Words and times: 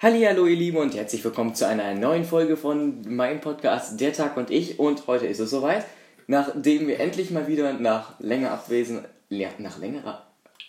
Hallo 0.00 0.46
ihr 0.46 0.54
Lieben 0.54 0.76
und 0.76 0.94
herzlich 0.94 1.24
willkommen 1.24 1.56
zu 1.56 1.66
einer 1.66 1.92
neuen 1.92 2.24
Folge 2.24 2.56
von 2.56 3.02
meinem 3.16 3.40
Podcast 3.40 4.00
Der 4.00 4.12
Tag 4.12 4.36
und 4.36 4.48
ich 4.48 4.78
und 4.78 5.08
heute 5.08 5.26
ist 5.26 5.40
es 5.40 5.50
soweit, 5.50 5.84
nachdem 6.28 6.86
wir 6.86 7.00
endlich 7.00 7.32
mal 7.32 7.48
wieder 7.48 7.72
nach 7.72 8.12
länger 8.20 8.52
Abwesen 8.52 9.04
nach 9.28 9.78
längerer 9.78 10.24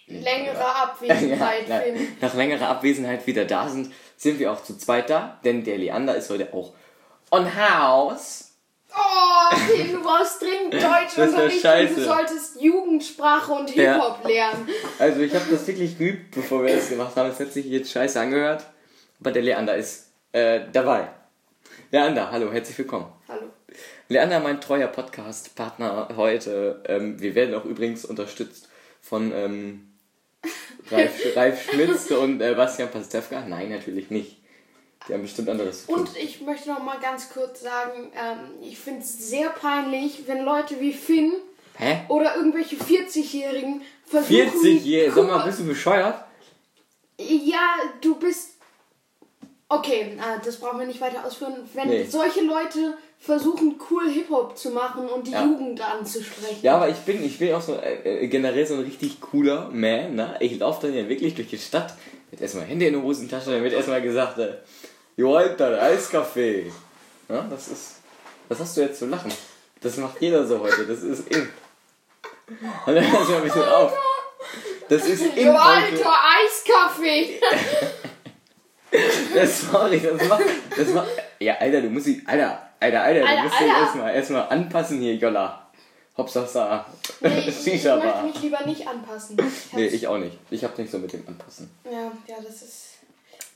längere 0.08 0.66
Abwesenheit 0.66 1.70
ja, 1.70 1.78
nach, 1.78 1.84
nach 2.22 2.34
längerer 2.34 2.70
Abwesenheit 2.70 3.28
wieder 3.28 3.46
da 3.46 3.70
sind, 3.70 3.94
sind 4.18 4.40
wir 4.40 4.52
auch 4.52 4.64
zu 4.64 4.76
zweit 4.80 5.12
da, 5.12 5.40
denn 5.46 5.64
der 5.64 5.78
Leander 5.78 6.16
ist 6.16 6.32
heute 6.32 6.52
auch 6.52 6.74
on 7.30 7.56
house. 7.56 8.54
Oh, 8.92 9.56
du 9.78 10.02
brauchst 10.02 10.42
dringend 10.42 10.74
Deutschunterricht 10.84 11.64
und 11.64 11.98
du 11.98 12.04
solltest 12.04 12.60
Jugendsprache 12.60 13.52
und 13.54 13.70
Hip-Hop 13.70 14.22
ja. 14.24 14.28
lernen. 14.28 14.68
Also 14.98 15.20
ich 15.22 15.36
habe 15.36 15.46
das 15.52 15.68
wirklich 15.68 16.00
geübt, 16.00 16.34
bevor 16.34 16.66
wir 16.66 16.76
das 16.76 16.90
gemacht 16.90 17.16
haben. 17.16 17.30
Es 17.30 17.40
hat 17.40 17.54
sich 17.54 17.68
jetzt 17.68 17.92
scheiße 17.92 18.20
angehört. 18.20 18.66
Aber 19.22 19.32
der 19.32 19.42
Leander 19.42 19.76
ist 19.76 20.14
äh, 20.32 20.62
dabei. 20.72 21.10
Leander, 21.92 22.32
hallo, 22.32 22.54
herzlich 22.54 22.78
willkommen. 22.78 23.12
Hallo. 23.28 23.48
Leander, 24.08 24.40
mein 24.40 24.62
treuer 24.62 24.88
Podcast-Partner 24.88 26.10
heute. 26.16 26.82
Ähm, 26.88 27.20
wir 27.20 27.36
werden 27.36 27.54
auch 27.54 27.66
übrigens 27.66 28.06
unterstützt 28.06 28.70
von 29.02 29.34
ähm, 29.34 29.92
Ralf, 30.92 31.36
Ralf 31.36 31.70
Schmitz 31.70 32.12
und 32.12 32.42
äh, 32.42 32.54
Bastian 32.54 32.92
Pastewka. 32.92 33.42
Nein, 33.46 33.70
natürlich 33.70 34.10
nicht. 34.10 34.38
Die 35.08 35.14
haben 35.14 35.24
bestimmt 35.24 35.50
anderes. 35.50 35.86
Und 35.88 36.16
ich 36.16 36.40
möchte 36.40 36.70
noch 36.70 36.82
mal 36.82 37.00
ganz 37.00 37.30
kurz 37.30 37.62
sagen, 37.62 38.14
ähm, 38.16 38.52
ich 38.62 38.80
finde 38.80 39.02
es 39.02 39.30
sehr 39.30 39.50
peinlich, 39.50 40.24
wenn 40.28 40.46
Leute 40.46 40.80
wie 40.80 40.94
Finn 40.94 41.34
Hä? 41.78 42.04
oder 42.08 42.38
irgendwelche 42.38 42.78
40-Jährigen 42.78 43.82
versuchen... 44.06 44.34
40-Jährige? 44.34 45.12
Sag 45.14 45.28
mal, 45.28 45.46
bist 45.46 45.60
du 45.60 45.66
bescheuert? 45.66 46.24
Ja, 47.18 47.68
du 48.00 48.16
bist... 48.16 48.49
Okay, 49.72 50.18
äh, 50.18 50.44
das 50.44 50.58
brauchen 50.58 50.80
wir 50.80 50.88
nicht 50.88 51.00
weiter 51.00 51.24
ausführen. 51.24 51.54
Wenn 51.74 51.90
nee. 51.90 52.04
solche 52.04 52.42
Leute 52.42 52.98
versuchen, 53.20 53.80
cool 53.90 54.10
Hip-Hop 54.10 54.58
zu 54.58 54.72
machen 54.72 55.08
und 55.08 55.28
die 55.28 55.32
ja. 55.32 55.46
Jugend 55.46 55.80
anzusprechen. 55.80 56.60
Ja, 56.64 56.78
aber 56.78 56.90
ich 56.90 56.98
bin, 56.98 57.24
ich 57.24 57.38
bin 57.38 57.54
auch 57.54 57.62
so 57.62 57.76
äh, 57.76 58.24
äh 58.24 58.28
generell 58.28 58.66
so 58.66 58.74
ein 58.74 58.80
richtig 58.82 59.22
cooler 59.22 59.70
Man. 59.72 60.16
Ne? 60.16 60.36
Ich 60.40 60.58
laufe 60.58 60.88
dann 60.88 60.96
ja 60.96 61.08
wirklich 61.08 61.36
durch 61.36 61.50
die 61.50 61.60
Stadt 61.60 61.94
mit 62.32 62.42
erstmal 62.42 62.66
Hände 62.66 62.88
in 62.88 62.94
der 62.94 63.04
Hosentasche, 63.04 63.52
dann 63.52 63.64
wird 63.64 63.74
erstmal 63.74 64.02
gesagt, 64.02 64.40
äh, 64.40 64.58
Jo, 65.20 65.36
Alter, 65.36 65.82
Eiskaffee. 65.82 66.72
Ja, 67.28 67.46
das 67.50 67.68
ist. 67.68 67.96
Was 68.48 68.60
hast 68.62 68.78
du 68.78 68.82
jetzt 68.82 69.00
zu 69.00 69.06
lachen? 69.06 69.30
Das 69.82 69.98
macht 69.98 70.22
jeder 70.22 70.48
so 70.48 70.62
heute. 70.62 70.88
Das 70.88 71.04
ist 71.04 71.28
in. 71.28 71.50
Dann 72.86 72.96
hör 72.96 73.36
ein 73.38 73.44
bisschen 73.44 73.68
auf. 73.68 73.92
Das 74.88 75.06
ist 75.06 75.22
in. 75.36 75.46
Jo, 75.46 75.52
Alter, 75.52 76.14
Eiskaffee. 76.40 77.42
das, 79.34 79.62
sorry, 79.62 80.00
das 80.00 80.28
macht. 80.28 80.44
Das 80.76 80.94
macht. 80.94 81.10
Ja, 81.40 81.56
Alter, 81.56 81.82
du 81.82 81.90
musst 81.90 82.08
dich. 82.08 82.28
Alter, 82.28 82.70
Alter, 82.80 83.04
Alter, 83.04 83.22
du 83.22 83.44
musst 83.44 83.60
dich 83.60 83.68
erstmal 83.68 84.16
erstmal 84.16 84.50
anpassen 84.50 85.00
hier, 85.00 85.16
Jolla. 85.16 85.70
Hauptsache 86.20 86.86
nee, 87.22 87.40
ich, 87.48 87.66
ich 87.66 87.84
möchte 87.86 88.24
mich 88.26 88.42
lieber 88.42 88.66
nicht 88.66 88.86
anpassen. 88.86 89.38
Ich 89.40 89.74
nee, 89.74 89.86
ich 89.86 90.08
auch 90.08 90.18
nicht. 90.18 90.38
Ich 90.50 90.64
hab 90.64 90.78
nicht 90.78 90.92
so 90.92 90.98
mit 91.00 91.14
dem 91.14 91.26
Anpassen. 91.26 91.70
Ja, 91.86 92.12
ja, 92.28 92.36
das 92.44 92.62
ist. 92.62 92.86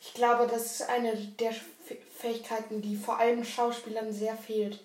Ich 0.02 0.14
glaube, 0.14 0.48
das 0.50 0.80
ist 0.80 0.90
eine 0.90 1.16
der 1.40 1.52
Fähigkeiten, 2.18 2.82
die 2.82 2.96
vor 2.96 3.20
allem 3.20 3.44
Schauspielern 3.44 4.14
sehr 4.14 4.38
fehlt, 4.38 4.80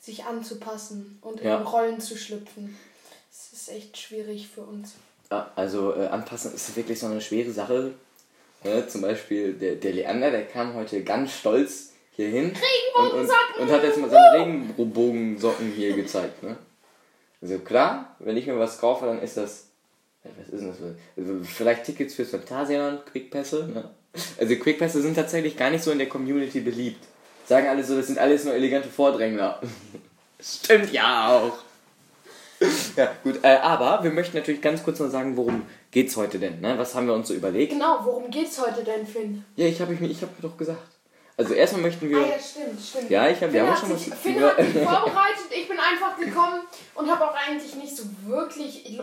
sich 0.00 0.24
anzupassen 0.24 1.18
und 1.22 1.40
ja. 1.42 1.58
in 1.58 1.62
Rollen 1.64 2.00
zu 2.00 2.16
schlüpfen. 2.16 2.78
Das 3.30 3.60
ist 3.60 3.68
echt 3.70 3.96
schwierig 3.96 4.48
für 4.48 4.62
uns. 4.62 4.94
Ja, 5.30 5.50
also 5.56 5.94
äh, 5.94 6.06
anpassen 6.06 6.54
ist 6.54 6.76
wirklich 6.76 7.00
so 7.00 7.06
eine 7.06 7.20
schwere 7.20 7.50
Sache. 7.50 7.94
Ja, 8.66 8.86
zum 8.88 9.02
Beispiel 9.02 9.52
der, 9.52 9.76
der 9.76 9.92
Leander, 9.92 10.30
der 10.30 10.44
kam 10.44 10.74
heute 10.74 11.02
ganz 11.02 11.32
stolz 11.32 11.92
hier 12.12 12.28
hin 12.28 12.52
und, 12.98 13.12
und, 13.12 13.30
und, 13.60 13.70
hat 13.70 13.84
jetzt 13.84 13.98
mal 13.98 14.10
seine 14.10 14.40
Regenbogensocken 14.40 15.70
hier 15.72 15.94
gezeigt. 15.94 16.42
Ne? 16.42 16.56
Also 17.42 17.58
klar, 17.58 18.16
wenn 18.18 18.36
ich 18.36 18.46
mir 18.46 18.58
was 18.58 18.80
kaufe, 18.80 19.06
dann 19.06 19.20
ist 19.20 19.36
das. 19.36 19.68
Was 20.24 20.48
ist 20.48 20.60
denn 20.60 20.68
das? 20.68 20.78
Also 21.16 21.44
vielleicht 21.44 21.84
Tickets 21.84 22.14
fürs 22.14 22.30
Phantasialand, 22.30 23.06
Quickpässe, 23.06 23.68
ne? 23.72 23.90
Also 24.40 24.56
Quickpässe 24.56 25.02
sind 25.02 25.14
tatsächlich 25.14 25.56
gar 25.56 25.70
nicht 25.70 25.84
so 25.84 25.90
in 25.90 25.98
der 25.98 26.08
Community 26.08 26.60
beliebt. 26.60 27.04
Sagen 27.46 27.68
alle 27.68 27.84
so, 27.84 27.94
das 27.94 28.08
sind 28.08 28.18
alles 28.18 28.44
nur 28.44 28.54
elegante 28.54 28.88
Vordrängler. 28.88 29.60
Stimmt 30.40 30.92
ja 30.92 31.28
auch. 31.28 31.58
Ja, 32.96 33.12
gut, 33.22 33.40
äh, 33.44 33.58
aber 33.58 34.02
wir 34.02 34.10
möchten 34.10 34.36
natürlich 34.36 34.62
ganz 34.62 34.82
kurz 34.82 34.98
noch 34.98 35.10
sagen, 35.10 35.36
worum 35.36 35.66
geht's 35.90 36.16
heute 36.16 36.38
denn? 36.38 36.60
Ne? 36.60 36.78
Was 36.78 36.94
haben 36.94 37.06
wir 37.06 37.14
uns 37.14 37.28
so 37.28 37.34
überlegt? 37.34 37.72
Genau, 37.72 38.00
worum 38.04 38.30
geht's 38.30 38.60
heute 38.60 38.84
denn, 38.84 39.06
Finn? 39.06 39.44
Ja, 39.56 39.66
ich 39.66 39.80
habe 39.80 39.94
ich, 39.94 40.00
ich 40.02 40.22
hab 40.22 40.40
doch 40.40 40.56
gesagt. 40.56 40.96
Also 41.38 41.52
erstmal 41.52 41.82
möchten 41.82 42.08
wir. 42.08 42.16
Ah 42.16 42.28
ja, 42.28 42.38
stimmt, 42.38 42.80
stimmt. 42.82 43.10
Ja, 43.10 43.28
ich 43.28 43.42
habe 43.42 43.54
ja 43.54 43.70
auch 43.70 43.76
schon 43.76 43.92
was. 43.92 44.04
Finn 44.04 44.42
hat 44.42 44.56
sich 44.56 44.72
vorbereitet, 44.72 45.44
ich 45.50 45.68
bin 45.68 45.78
einfach 45.78 46.18
gekommen 46.18 46.60
und 46.94 47.10
habe 47.10 47.30
auch 47.30 47.34
eigentlich 47.34 47.74
nicht 47.74 47.94
so 47.94 48.04
wirklich. 48.24 48.98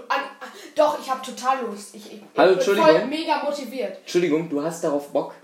Doch, 0.75 0.99
ich 0.99 1.09
habe 1.11 1.23
total 1.23 1.63
Lust. 1.65 1.93
Ich, 1.93 2.11
ich, 2.11 2.21
Hallo, 2.35 2.57
ich 2.59 2.65
bin 2.65 2.75
voll 2.75 3.05
mega 3.05 3.43
motiviert. 3.43 3.97
Entschuldigung, 3.99 4.49
du 4.49 4.63
hast 4.63 4.83
darauf 4.83 5.09
Bock, 5.09 5.35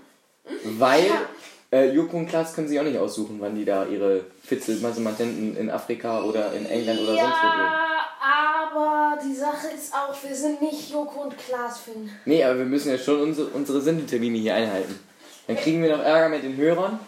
weil 0.64 1.06
ja. 1.06 1.78
äh, 1.78 1.92
Joko 1.92 2.16
und 2.16 2.26
Klaas 2.26 2.54
können 2.54 2.66
sich 2.66 2.80
auch 2.80 2.84
nicht 2.84 2.98
aussuchen, 2.98 3.36
wann 3.38 3.54
die 3.54 3.64
da 3.64 3.86
ihre 3.86 4.24
Fitzelmasemantenten 4.42 5.56
in 5.56 5.70
Afrika 5.70 6.24
oder 6.24 6.52
in 6.54 6.66
England 6.66 7.00
oder 7.02 7.14
ja, 7.14 7.22
sonst 7.22 7.36
wo 7.36 7.50
gehen. 7.56 7.90
Aber 8.20 9.18
die 9.24 9.34
Sache 9.34 9.68
ist 9.74 9.94
auch, 9.94 10.14
wir 10.22 10.34
sind 10.36 10.60
nicht 10.60 10.90
Joko 10.90 11.22
und 11.22 11.38
Klaas, 11.38 11.80
Finn. 11.80 12.10
Nee, 12.26 12.44
aber 12.44 12.58
wir 12.58 12.64
müssen 12.66 12.90
ja 12.90 12.98
schon 12.98 13.20
unsere, 13.20 13.48
unsere 13.48 13.80
Sendetermine 13.80 14.38
hier 14.38 14.54
einhalten. 14.54 14.98
Dann 15.46 15.56
kriegen 15.56 15.82
wir 15.82 15.96
noch 15.96 16.04
Ärger 16.04 16.28
mit 16.28 16.42
den 16.42 16.56
Hörern. 16.56 17.00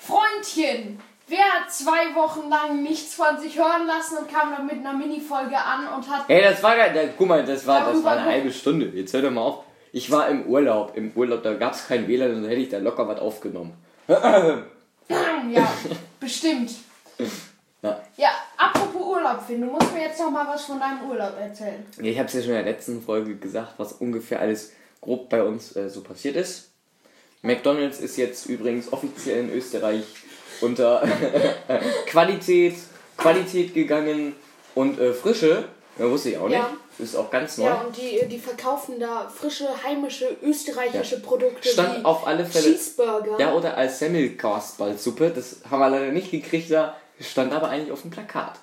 Freundchen, 0.00 1.00
wer 1.28 1.38
hat 1.38 1.72
zwei 1.72 2.14
Wochen 2.14 2.50
lang 2.50 2.82
nichts 2.82 3.14
von 3.14 3.38
sich 3.38 3.56
hören 3.56 3.86
lassen 3.86 4.18
und 4.18 4.28
kam 4.28 4.50
dann 4.50 4.66
mit 4.66 4.76
einer 4.76 4.92
Minifolge 4.92 5.56
an 5.56 5.86
und 5.94 6.10
hat. 6.10 6.24
Ey, 6.28 6.42
das 6.42 6.62
war 6.62 6.76
gar 6.76 6.88
guck 7.16 7.28
mal, 7.28 7.44
das 7.44 7.66
war, 7.66 7.92
das 7.92 8.02
war 8.02 8.18
eine 8.18 8.24
halbe 8.24 8.52
Stunde. 8.52 8.86
Jetzt 8.86 9.14
hör 9.14 9.22
doch 9.22 9.30
mal 9.30 9.42
auf. 9.42 9.64
Ich 9.92 10.10
war 10.10 10.28
im 10.28 10.46
Urlaub. 10.46 10.96
Im 10.96 11.12
Urlaub, 11.14 11.44
da 11.44 11.54
gab 11.54 11.74
es 11.74 11.86
kein 11.86 12.08
WLAN, 12.08 12.42
dann 12.42 12.44
hätte 12.44 12.60
ich 12.60 12.68
da 12.68 12.78
locker 12.78 13.06
was 13.06 13.20
aufgenommen. 13.20 13.74
ja, 14.08 15.72
bestimmt. 16.18 16.72
Ja. 17.84 18.00
ja, 18.16 18.30
apropos 18.56 19.02
Urlaub, 19.02 19.42
Finn, 19.46 19.60
du 19.60 19.66
musst 19.66 19.92
mir 19.92 20.04
jetzt 20.04 20.18
noch 20.18 20.30
mal 20.30 20.46
was 20.48 20.64
von 20.64 20.80
deinem 20.80 21.08
Urlaub 21.08 21.38
erzählen. 21.38 21.84
Ja, 21.98 22.04
ich 22.04 22.18
habe 22.18 22.28
es 22.28 22.34
ja 22.34 22.40
schon 22.40 22.50
in 22.50 22.64
der 22.64 22.72
letzten 22.72 23.02
Folge 23.02 23.36
gesagt, 23.36 23.74
was 23.76 23.92
ungefähr 23.92 24.40
alles 24.40 24.72
grob 25.02 25.28
bei 25.28 25.42
uns 25.42 25.76
äh, 25.76 25.90
so 25.90 26.02
passiert 26.02 26.36
ist. 26.36 26.70
McDonald's 27.42 28.00
ist 28.00 28.16
jetzt 28.16 28.46
übrigens 28.46 28.90
offiziell 28.90 29.40
in 29.40 29.52
Österreich 29.52 30.04
unter 30.62 31.06
Qualität, 32.06 32.74
Qualität 33.18 33.74
gegangen 33.74 34.34
und 34.74 34.98
äh, 34.98 35.12
Frische. 35.12 35.64
Ja, 35.98 36.10
wusste 36.10 36.30
ich 36.30 36.38
auch 36.38 36.48
nicht. 36.48 36.56
Ja. 36.56 36.70
Ist 36.98 37.16
auch 37.16 37.30
ganz 37.30 37.58
neu. 37.58 37.66
Ja, 37.66 37.82
und 37.82 37.96
die, 37.96 38.26
die 38.28 38.38
verkaufen 38.38 38.98
da 38.98 39.28
frische, 39.28 39.68
heimische, 39.84 40.36
österreichische 40.42 41.16
ja. 41.16 41.20
Produkte. 41.20 41.68
Stand 41.68 42.04
auf 42.04 42.26
alle 42.26 42.46
Fälle. 42.46 42.64
Cheeseburger. 42.64 43.38
Ja, 43.38 43.52
oder 43.52 43.76
als 43.76 43.98
Semmelkastballsuppe. 43.98 45.30
Das 45.30 45.56
haben 45.70 45.80
wir 45.80 45.90
leider 45.90 46.12
nicht 46.12 46.30
gekriegt, 46.30 46.70
da 46.70 46.96
stand 47.20 47.52
aber 47.52 47.68
eigentlich 47.68 47.92
auf 47.92 48.02
dem 48.02 48.10
Plakat. 48.10 48.58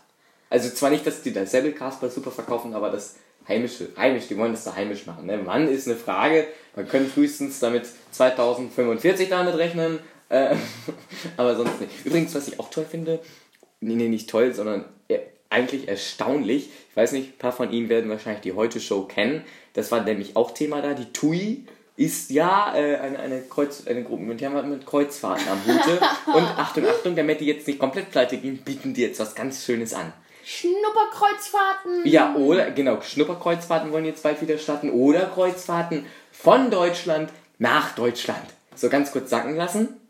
Also 0.50 0.70
zwar 0.70 0.90
nicht, 0.90 1.06
dass 1.08 1.22
die 1.22 1.34
da 1.34 1.46
Semmelkastballsuppe 1.46 2.32
verkaufen, 2.32 2.74
aber 2.74 2.90
das 2.90 3.16
heimische, 3.48 3.90
heimisch, 3.98 4.28
die 4.28 4.38
wollen 4.38 4.52
das 4.52 4.64
da 4.64 4.76
heimisch 4.76 5.06
machen. 5.06 5.26
Ne? 5.26 5.40
Wann 5.46 5.68
ist 5.68 5.88
eine 5.88 5.98
Frage, 5.98 6.48
man 6.76 6.88
könnte 6.88 7.10
frühestens 7.10 7.60
damit 7.60 7.88
2045 8.12 9.30
damit 9.30 9.56
rechnen, 9.56 10.00
äh, 10.30 10.56
aber 11.38 11.56
sonst 11.56 11.80
nicht. 11.80 12.06
Übrigens, 12.06 12.36
was 12.36 12.48
ich 12.48 12.60
auch 12.60 12.70
toll 12.70 12.86
finde, 12.90 13.20
nee, 13.80 13.96
nee 13.96 14.10
nicht 14.10 14.30
toll, 14.30 14.54
sondern 14.54 14.86
eigentlich 15.52 15.88
erstaunlich, 15.88 16.70
ich 16.90 16.96
weiß 16.96 17.12
nicht, 17.12 17.34
ein 17.34 17.38
paar 17.38 17.52
von 17.52 17.72
Ihnen 17.72 17.90
werden 17.90 18.10
wahrscheinlich 18.10 18.42
die 18.42 18.54
Heute-Show 18.54 19.04
kennen, 19.04 19.44
das 19.74 19.92
war 19.92 20.02
nämlich 20.02 20.36
auch 20.36 20.52
Thema 20.52 20.82
da, 20.82 20.94
die 20.94 21.12
TUI 21.12 21.66
ist 22.02 22.32
ja 22.32 22.76
äh, 22.76 22.98
eine, 22.98 23.20
eine, 23.20 23.42
Kreuz, 23.42 23.86
eine 23.86 24.04
Gruppe, 24.04 24.24
mit, 24.24 24.42
die 24.42 24.46
haben 24.48 24.70
mit 24.70 24.86
Kreuzfahrten 24.86 25.48
am 25.48 25.60
Hute. 25.66 26.00
Und 26.34 26.44
Achtung, 26.58 26.86
Achtung, 26.88 27.16
damit 27.16 27.40
die 27.42 27.46
jetzt 27.46 27.68
nicht 27.68 27.80
komplett 27.80 28.12
pleite 28.12 28.38
gehen, 28.38 28.58
bieten 28.58 28.94
die 28.94 29.02
jetzt 29.02 29.20
was 29.20 29.36
ganz 29.36 29.64
Schönes 29.64 29.94
an. 29.94 30.12
Schnupperkreuzfahrten. 30.44 32.02
Ja, 32.06 32.34
oder, 32.36 32.72
genau, 32.72 33.02
Schnupperkreuzfahrten 33.02 33.92
wollen 33.92 34.06
jetzt 34.06 34.24
bald 34.24 34.42
wieder 34.42 34.58
starten. 34.58 34.90
Oder 34.90 35.28
Kreuzfahrten 35.28 36.06
von 36.32 36.72
Deutschland 36.72 37.30
nach 37.60 37.94
Deutschland. 37.94 38.46
So 38.76 38.90
ganz 38.90 39.12
kurz 39.12 39.30
sacken 39.30 39.56
lassen. 39.56 40.02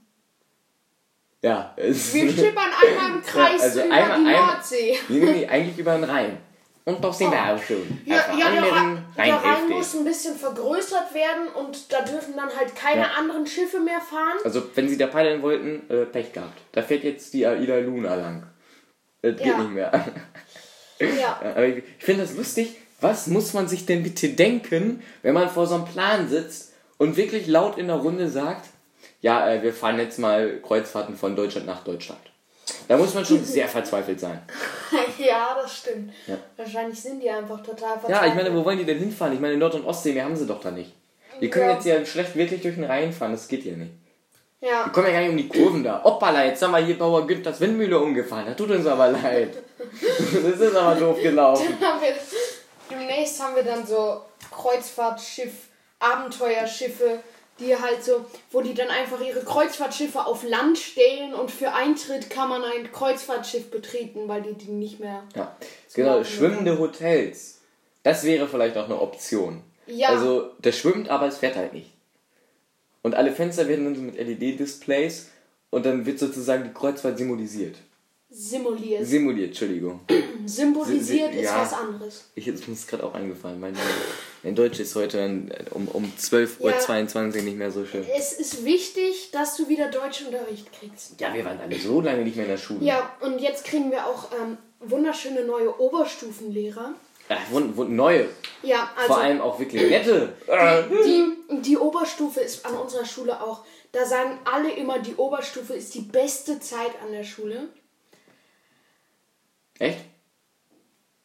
Ja. 1.42 1.74
Es 1.76 2.14
Wir 2.14 2.32
schippern 2.32 2.72
einmal 2.82 3.18
im 3.18 3.22
Kreis 3.22 3.60
ja, 3.60 3.68
also 3.68 3.82
über 3.82 3.94
einmal, 3.94 4.18
die 4.18 4.24
Nordsee. 4.24 5.00
Nee, 5.10 5.20
nee, 5.20 5.32
nee, 5.32 5.48
eigentlich 5.48 5.78
über 5.78 5.96
den 5.96 6.06
Rhein. 6.06 6.38
Und 6.96 7.04
doch 7.04 7.14
sind 7.14 7.32
wir 7.32 7.54
auch 7.54 7.62
schon. 7.62 8.02
Ja, 8.06 8.16
ja 8.38 8.52
der, 8.52 8.72
Rhein, 8.72 9.06
der 9.18 9.36
Rhein 9.36 9.70
muss 9.70 9.96
ein 9.96 10.04
bisschen 10.04 10.36
vergrößert 10.36 11.14
werden 11.14 11.48
und 11.56 11.92
da 11.92 12.02
dürfen 12.02 12.36
dann 12.36 12.50
halt 12.56 12.76
keine 12.76 13.02
ja. 13.02 13.12
anderen 13.18 13.46
Schiffe 13.46 13.80
mehr 13.80 14.02
fahren. 14.02 14.38
Also, 14.44 14.64
wenn 14.76 14.90
sie 14.90 14.98
da 14.98 15.08
paddeln 15.08 15.42
wollten, 15.42 15.90
äh, 15.90 16.06
Pech 16.06 16.34
gehabt. 16.34 16.60
Da 16.72 16.82
fährt 16.82 17.04
jetzt 17.04 17.34
die 17.34 17.46
Aida 17.46 17.78
Luna 17.78 18.16
lang. 18.16 18.48
Das 19.22 19.38
geht 19.38 19.58
nicht 19.58 19.72
mehr. 19.72 19.92
Ja. 21.20 21.40
Aber 21.56 21.66
ich, 21.66 21.78
ich 21.78 22.06
finde 22.06 22.22
das 22.22 22.36
lustig. 22.36 22.78
Was 23.00 23.26
muss 23.26 23.54
man 23.54 23.68
sich 23.68 23.88
denn 23.88 24.04
bitte 24.04 24.30
denken, 24.30 25.02
wenn 25.24 25.34
man 25.34 25.50
vor 25.50 25.66
so 25.66 25.74
einem 25.74 25.86
Plan 25.86 26.30
sitzt 26.30 26.74
und 27.00 27.18
wirklich 27.18 27.48
laut 27.48 27.80
in 27.80 27.88
der 27.88 27.96
Runde 27.96 28.30
sagt, 28.30 28.70
ja, 29.22 29.50
äh, 29.50 29.64
wir 29.64 29.74
fahren 29.74 29.98
jetzt 29.98 30.20
mal 30.20 30.60
Kreuzfahrten 30.62 31.16
von 31.16 31.36
Deutschland 31.36 31.66
nach 31.66 31.84
Deutschland. 31.84 32.22
Da 32.88 32.98
muss 32.98 33.14
man 33.14 33.26
schon 33.26 33.44
sehr 33.44 33.68
verzweifelt 33.68 34.20
sein. 34.20 34.42
ja, 35.18 35.58
das 35.62 35.78
stimmt. 35.78 36.14
Ja. 36.28 36.38
Wahrscheinlich 36.58 37.02
sind 37.02 37.22
die 37.22 37.30
einfach 37.30 37.62
total 37.62 38.00
verzweifelt. 38.00 38.10
Ja, 38.10 38.26
ich 38.28 38.36
meine, 38.36 38.54
wo 38.56 38.66
wollen 38.66 38.78
die 38.78 38.86
denn 38.86 39.00
hinfahren? 39.00 39.34
Ich 39.34 39.40
meine, 39.40 39.58
Nord- 39.58 39.76
und 39.76 39.86
Ostsee, 39.86 40.14
mehr 40.14 40.26
haben 40.26 40.36
sie 40.36 40.46
doch 40.46 40.62
da 40.62 40.72
nicht. 40.72 40.94
Wir 41.40 41.50
können 41.50 41.70
ja. 41.70 41.74
jetzt 41.74 41.86
ja 41.86 42.06
schlecht 42.06 42.36
wirklich 42.36 42.62
durch 42.62 42.76
den 42.76 42.84
Rhein 42.84 43.12
fahren, 43.12 43.32
das 43.32 43.48
geht 43.48 43.66
ja 43.66 43.74
nicht. 43.74 43.92
Ja. 44.62 44.86
Wir 44.86 44.92
kommen 44.92 45.08
ja 45.08 45.14
gar 45.14 45.22
nicht 45.22 45.32
um 45.32 45.38
die 45.38 45.48
Kurven 45.48 45.84
da. 45.84 46.04
Hoppala, 46.04 46.46
jetzt 46.46 46.62
haben 46.62 46.72
wir 46.72 46.78
hier 46.78 46.98
Bauer 46.98 47.26
Günthers 47.26 47.60
Windmühle 47.60 48.00
umgefahren. 48.00 48.46
Das 48.46 48.56
tut 48.56 48.70
uns 48.70 48.86
aber 48.86 49.10
leid. 49.10 49.58
das 49.80 50.60
ist 50.60 50.76
aber 50.76 51.00
doof 51.00 51.18
gelaufen. 51.20 51.68
Haben 51.82 52.02
wir, 52.02 52.14
demnächst 52.90 53.42
haben 53.42 53.56
wir 53.56 53.64
dann 53.64 53.86
so 53.86 54.22
Kreuzfahrtschiff, 54.52 55.54
Abenteuerschiffe, 55.98 57.20
die 57.62 57.76
halt 57.76 58.04
so, 58.04 58.26
wo 58.52 58.62
die 58.62 58.74
dann 58.74 58.90
einfach 58.90 59.22
ihre 59.22 59.42
Kreuzfahrtschiffe 59.42 60.26
auf 60.26 60.44
Land 60.44 60.78
stellen 60.78 61.34
und 61.34 61.52
für 61.52 61.74
Eintritt 61.74 62.30
kann 62.30 62.50
man 62.50 62.64
ein 62.64 62.92
Kreuzfahrtschiff 62.92 63.70
betreten, 63.72 64.28
weil 64.28 64.42
die 64.42 64.54
die 64.54 64.72
nicht 64.72 65.00
mehr. 65.00 65.24
Ja, 65.36 65.56
genau, 65.94 66.24
schwimmende 66.24 66.78
Hotels. 66.78 67.60
Das 68.04 68.24
wäre 68.24 68.48
vielleicht 68.48 68.78
auch 68.78 68.86
eine 68.86 69.00
Option. 69.00 69.62
Ja. 69.88 70.10
Also, 70.10 70.52
der 70.60 70.72
schwimmt, 70.72 71.10
aber 71.10 71.28
es 71.28 71.38
fährt 71.38 71.56
halt 71.56 71.74
nicht. 71.74 71.92
Und 73.02 73.16
alle 73.16 73.32
Fenster 73.32 73.68
werden 73.68 73.86
dann 73.86 73.96
so 73.96 74.02
mit 74.02 74.18
LED-Displays 74.18 75.30
und 75.70 75.86
dann 75.86 76.06
wird 76.06 76.20
sozusagen 76.20 76.64
die 76.64 76.74
Kreuzfahrt 76.74 77.18
symbolisiert. 77.18 77.78
Simuliert. 78.34 79.06
Simuliert, 79.06 79.50
Entschuldigung. 79.50 80.00
Symbolisiert 80.46 81.36
ist 81.36 81.44
ja, 81.44 81.62
was 81.62 81.74
anderes. 81.74 82.32
Ich, 82.34 82.48
ist 82.48 82.66
mir 82.66 82.76
gerade 82.88 83.04
auch 83.04 83.14
eingefallen. 83.14 83.60
Mein, 83.60 83.76
mein 84.42 84.56
Deutsch 84.56 84.80
ist 84.80 84.96
heute 84.96 85.50
um, 85.72 85.90
um 85.90 86.06
12.22 86.18 87.16
ja, 87.16 87.26
Uhr 87.26 87.42
nicht 87.42 87.58
mehr 87.58 87.72
so 87.72 87.86
schön. 87.86 88.06
Es 88.18 88.32
ist 88.32 88.64
wichtig, 88.64 89.32
dass 89.32 89.58
du 89.58 89.68
wieder 89.68 89.90
Deutschunterricht 89.90 90.72
kriegst. 90.72 91.20
Ja, 91.20 91.34
wir 91.34 91.44
waren 91.44 91.60
alle 91.60 91.78
so 91.78 92.00
lange 92.00 92.24
nicht 92.24 92.38
mehr 92.38 92.46
in 92.46 92.52
der 92.52 92.58
Schule. 92.58 92.86
Ja, 92.86 93.14
und 93.20 93.42
jetzt 93.42 93.66
kriegen 93.66 93.92
wir 93.92 94.06
auch 94.06 94.30
ähm, 94.32 94.58
wunderschöne 94.80 95.44
neue 95.44 95.78
Oberstufenlehrer. 95.78 96.94
Ja, 97.30 97.38
neue. 97.86 98.30
Ja, 98.64 98.90
also. 98.96 99.14
Vor 99.14 99.22
allem 99.22 99.42
auch 99.42 99.60
wirklich 99.60 99.90
nette. 99.90 100.34
Die, 100.48 101.36
die, 101.50 101.62
die 101.62 101.78
Oberstufe 101.78 102.40
ist 102.40 102.66
an 102.66 102.76
unserer 102.76 103.06
Schule 103.06 103.42
auch. 103.42 103.66
Da 103.92 104.06
sagen 104.06 104.40
alle 104.46 104.72
immer, 104.72 105.00
die 105.00 105.16
Oberstufe 105.16 105.74
ist 105.74 105.94
die 105.96 106.02
beste 106.02 106.62
Zeit 106.62 106.92
an 107.06 107.12
der 107.12 107.26
Schule. 107.26 107.68
Echt? 109.82 110.06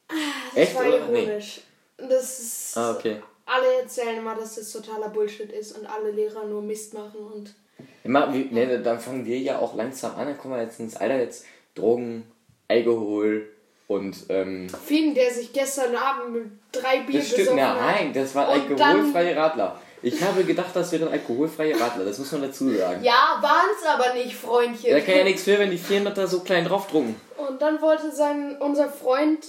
Ah, 0.08 0.14
das 0.54 0.56
Echt, 0.56 0.74
war 0.74 0.86
ironisch. 0.86 1.60
Nee. 1.98 2.08
Das 2.08 2.40
ist. 2.40 2.76
Ah, 2.76 2.92
okay. 2.92 3.22
Alle 3.44 3.82
erzählen 3.82 4.16
immer, 4.16 4.34
dass 4.34 4.54
das 4.54 4.72
totaler 4.72 5.10
Bullshit 5.10 5.52
ist 5.52 5.76
und 5.78 5.86
alle 5.86 6.10
Lehrer 6.10 6.44
nur 6.46 6.62
Mist 6.62 6.94
machen 6.94 7.20
und. 7.20 7.54
Immer, 8.02 8.32
wie, 8.32 8.44
ne, 8.44 8.80
dann 8.80 8.98
fangen 8.98 9.26
wir 9.26 9.38
ja 9.38 9.58
auch 9.58 9.74
langsam 9.74 10.16
an, 10.16 10.26
dann 10.26 10.38
kommen 10.38 10.54
wir 10.54 10.62
jetzt 10.62 10.80
ins 10.80 10.96
Alter 10.96 11.18
jetzt 11.18 11.44
Drogen, 11.74 12.24
Alkohol, 12.66 13.46
und, 13.88 14.16
ähm. 14.30 14.68
Finn, 14.68 15.14
der 15.14 15.30
sich 15.30 15.52
gestern 15.52 15.94
Abend 15.94 16.32
mit 16.32 16.46
drei 16.72 17.00
Bier 17.00 17.20
das 17.20 17.30
stimmt, 17.30 17.56
nein, 17.56 18.12
das 18.14 18.34
war 18.34 18.48
alkoholfreie 18.48 19.36
Radler. 19.36 19.80
Ich 20.02 20.22
habe 20.22 20.44
gedacht, 20.44 20.70
das 20.74 20.92
wären 20.92 21.08
alkoholfreie 21.08 21.78
Radler, 21.78 22.04
das 22.04 22.18
muss 22.18 22.30
man 22.32 22.42
dazu 22.42 22.70
sagen. 22.70 23.02
Ja, 23.02 23.38
waren 23.40 23.68
es 23.76 23.86
aber 23.86 24.14
nicht, 24.14 24.36
Freundchen. 24.36 24.92
Da 24.92 25.00
kann 25.00 25.16
ja 25.16 25.24
nichts 25.24 25.42
für, 25.42 25.58
wenn 25.58 25.70
die 25.70 25.78
400er 25.78 26.26
so 26.26 26.40
klein 26.40 26.64
draufdrucken. 26.64 27.16
Und 27.36 27.60
dann 27.60 27.80
wollte 27.80 28.14
sein, 28.14 28.56
unser 28.60 28.88
Freund 28.88 29.44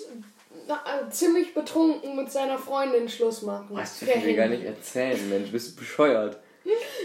äh, 0.67 1.09
ziemlich 1.11 1.53
betrunken 1.53 2.15
mit 2.15 2.31
seiner 2.31 2.57
Freundin 2.57 3.07
Schluss 3.09 3.41
machen. 3.41 3.67
Was, 3.71 3.99
das 3.99 4.23
will 4.23 4.35
gar 4.35 4.47
nicht 4.47 4.63
erzählen, 4.63 5.29
Mensch, 5.29 5.51
bist 5.51 5.71
du 5.71 5.79
bescheuert. 5.79 6.37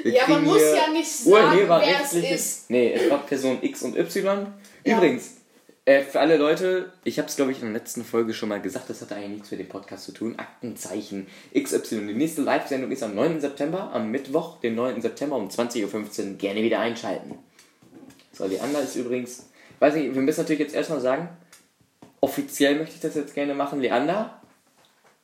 Wir 0.02 0.12
ja, 0.12 0.26
man 0.26 0.44
muss 0.44 0.60
ja 0.60 0.88
nicht 0.90 1.08
sagen, 1.08 1.68
wer 1.68 2.00
es 2.02 2.14
ist. 2.14 2.70
Nee, 2.70 2.92
es 2.94 3.08
war 3.08 3.18
Person 3.18 3.58
X 3.62 3.82
und 3.82 3.96
Y. 3.96 4.46
Übrigens, 4.82 5.36
äh, 5.84 6.02
für 6.02 6.20
alle 6.20 6.36
Leute, 6.36 6.92
ich 7.04 7.18
habe 7.18 7.28
es 7.28 7.36
glaube 7.36 7.52
ich 7.52 7.58
in 7.58 7.72
der 7.72 7.80
letzten 7.80 8.04
Folge 8.04 8.34
schon 8.34 8.48
mal 8.48 8.60
gesagt, 8.60 8.88
das 8.88 9.00
hatte 9.00 9.16
eigentlich 9.16 9.30
nichts 9.30 9.50
mit 9.50 9.60
dem 9.60 9.68
Podcast 9.68 10.04
zu 10.04 10.12
tun. 10.12 10.38
Aktenzeichen 10.38 11.26
XY. 11.54 12.06
Die 12.06 12.14
nächste 12.14 12.42
Live-Sendung 12.42 12.90
ist 12.90 13.02
am 13.02 13.14
9. 13.14 13.40
September, 13.40 13.90
am 13.92 14.10
Mittwoch, 14.10 14.60
den 14.60 14.74
9. 14.76 15.00
September 15.02 15.36
um 15.36 15.48
20.15 15.48 15.84
Uhr. 16.32 16.36
Gerne 16.38 16.62
wieder 16.62 16.78
einschalten. 16.78 17.38
So, 18.32 18.48
die 18.48 18.60
andere 18.60 18.82
ist 18.82 18.96
übrigens, 18.96 19.48
weiß 19.80 19.94
nicht, 19.94 20.14
wir 20.14 20.22
müssen 20.22 20.40
natürlich 20.40 20.60
jetzt 20.60 20.74
erstmal 20.74 21.00
sagen, 21.00 21.28
offiziell 22.20 22.76
möchte 22.76 22.94
ich 22.94 23.00
das 23.00 23.14
jetzt 23.14 23.34
gerne 23.34 23.54
machen. 23.54 23.80
Leander, 23.80 24.40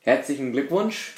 herzlichen 0.00 0.52
Glückwunsch. 0.52 1.14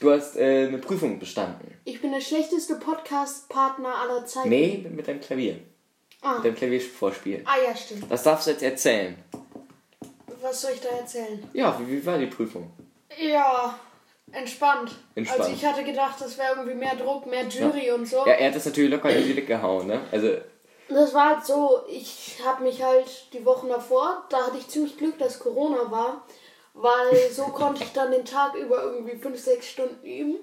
Du 0.00 0.10
hast 0.10 0.36
äh, 0.36 0.66
eine 0.66 0.78
Prüfung 0.78 1.18
bestanden. 1.18 1.74
Ich 1.84 2.00
bin 2.00 2.10
der 2.10 2.22
schlechteste 2.22 2.76
Podcast-Partner 2.76 3.94
aller 3.96 4.24
Zeiten. 4.24 4.48
Nee, 4.48 4.86
mit 4.90 5.06
deinem 5.06 5.20
Klavier. 5.20 5.58
Ah. 6.22 6.34
Mit 6.34 6.44
dem 6.44 6.54
Klaviervorspiel. 6.54 7.42
Ah 7.44 7.56
ja, 7.66 7.74
stimmt. 7.74 8.10
Das 8.10 8.22
darfst 8.22 8.46
du 8.46 8.50
jetzt 8.50 8.62
erzählen. 8.62 9.16
Was 10.42 10.62
soll 10.62 10.72
ich 10.72 10.80
da 10.80 10.88
erzählen? 10.88 11.42
Ja, 11.52 11.78
wie, 11.80 11.92
wie 11.92 12.06
war 12.06 12.18
die 12.18 12.26
Prüfung? 12.26 12.70
Ja, 13.18 13.78
entspannt. 14.32 14.94
entspannt. 15.14 15.40
Also 15.40 15.52
ich 15.52 15.64
hatte 15.64 15.84
gedacht, 15.84 16.20
das 16.20 16.38
wäre 16.38 16.52
irgendwie 16.56 16.74
mehr 16.74 16.94
Druck, 16.94 17.26
mehr 17.26 17.46
Jury 17.46 17.88
ja. 17.88 17.94
und 17.94 18.06
so. 18.06 18.18
Ja, 18.18 18.32
er 18.32 18.48
hat 18.48 18.56
das 18.56 18.66
natürlich 18.66 18.90
locker 18.90 19.10
in 19.10 19.24
die 19.24 19.34
Dick 19.34 19.46
gehauen, 19.46 19.86
ne? 19.86 20.00
Also 20.10 20.36
das 20.88 21.14
war 21.14 21.36
halt 21.36 21.46
so, 21.46 21.82
ich 21.88 22.40
habe 22.44 22.64
mich 22.64 22.82
halt 22.82 23.32
die 23.32 23.44
Wochen 23.44 23.68
davor, 23.68 24.24
da 24.28 24.46
hatte 24.46 24.58
ich 24.58 24.68
ziemlich 24.68 24.98
Glück, 24.98 25.18
dass 25.18 25.38
Corona 25.38 25.90
war, 25.90 26.26
weil 26.74 27.30
so 27.30 27.44
konnte 27.44 27.84
ich 27.84 27.92
dann 27.92 28.10
den 28.10 28.24
Tag 28.24 28.54
über 28.54 28.82
irgendwie 28.82 29.16
5, 29.16 29.38
6 29.38 29.66
Stunden 29.66 30.04
üben 30.04 30.36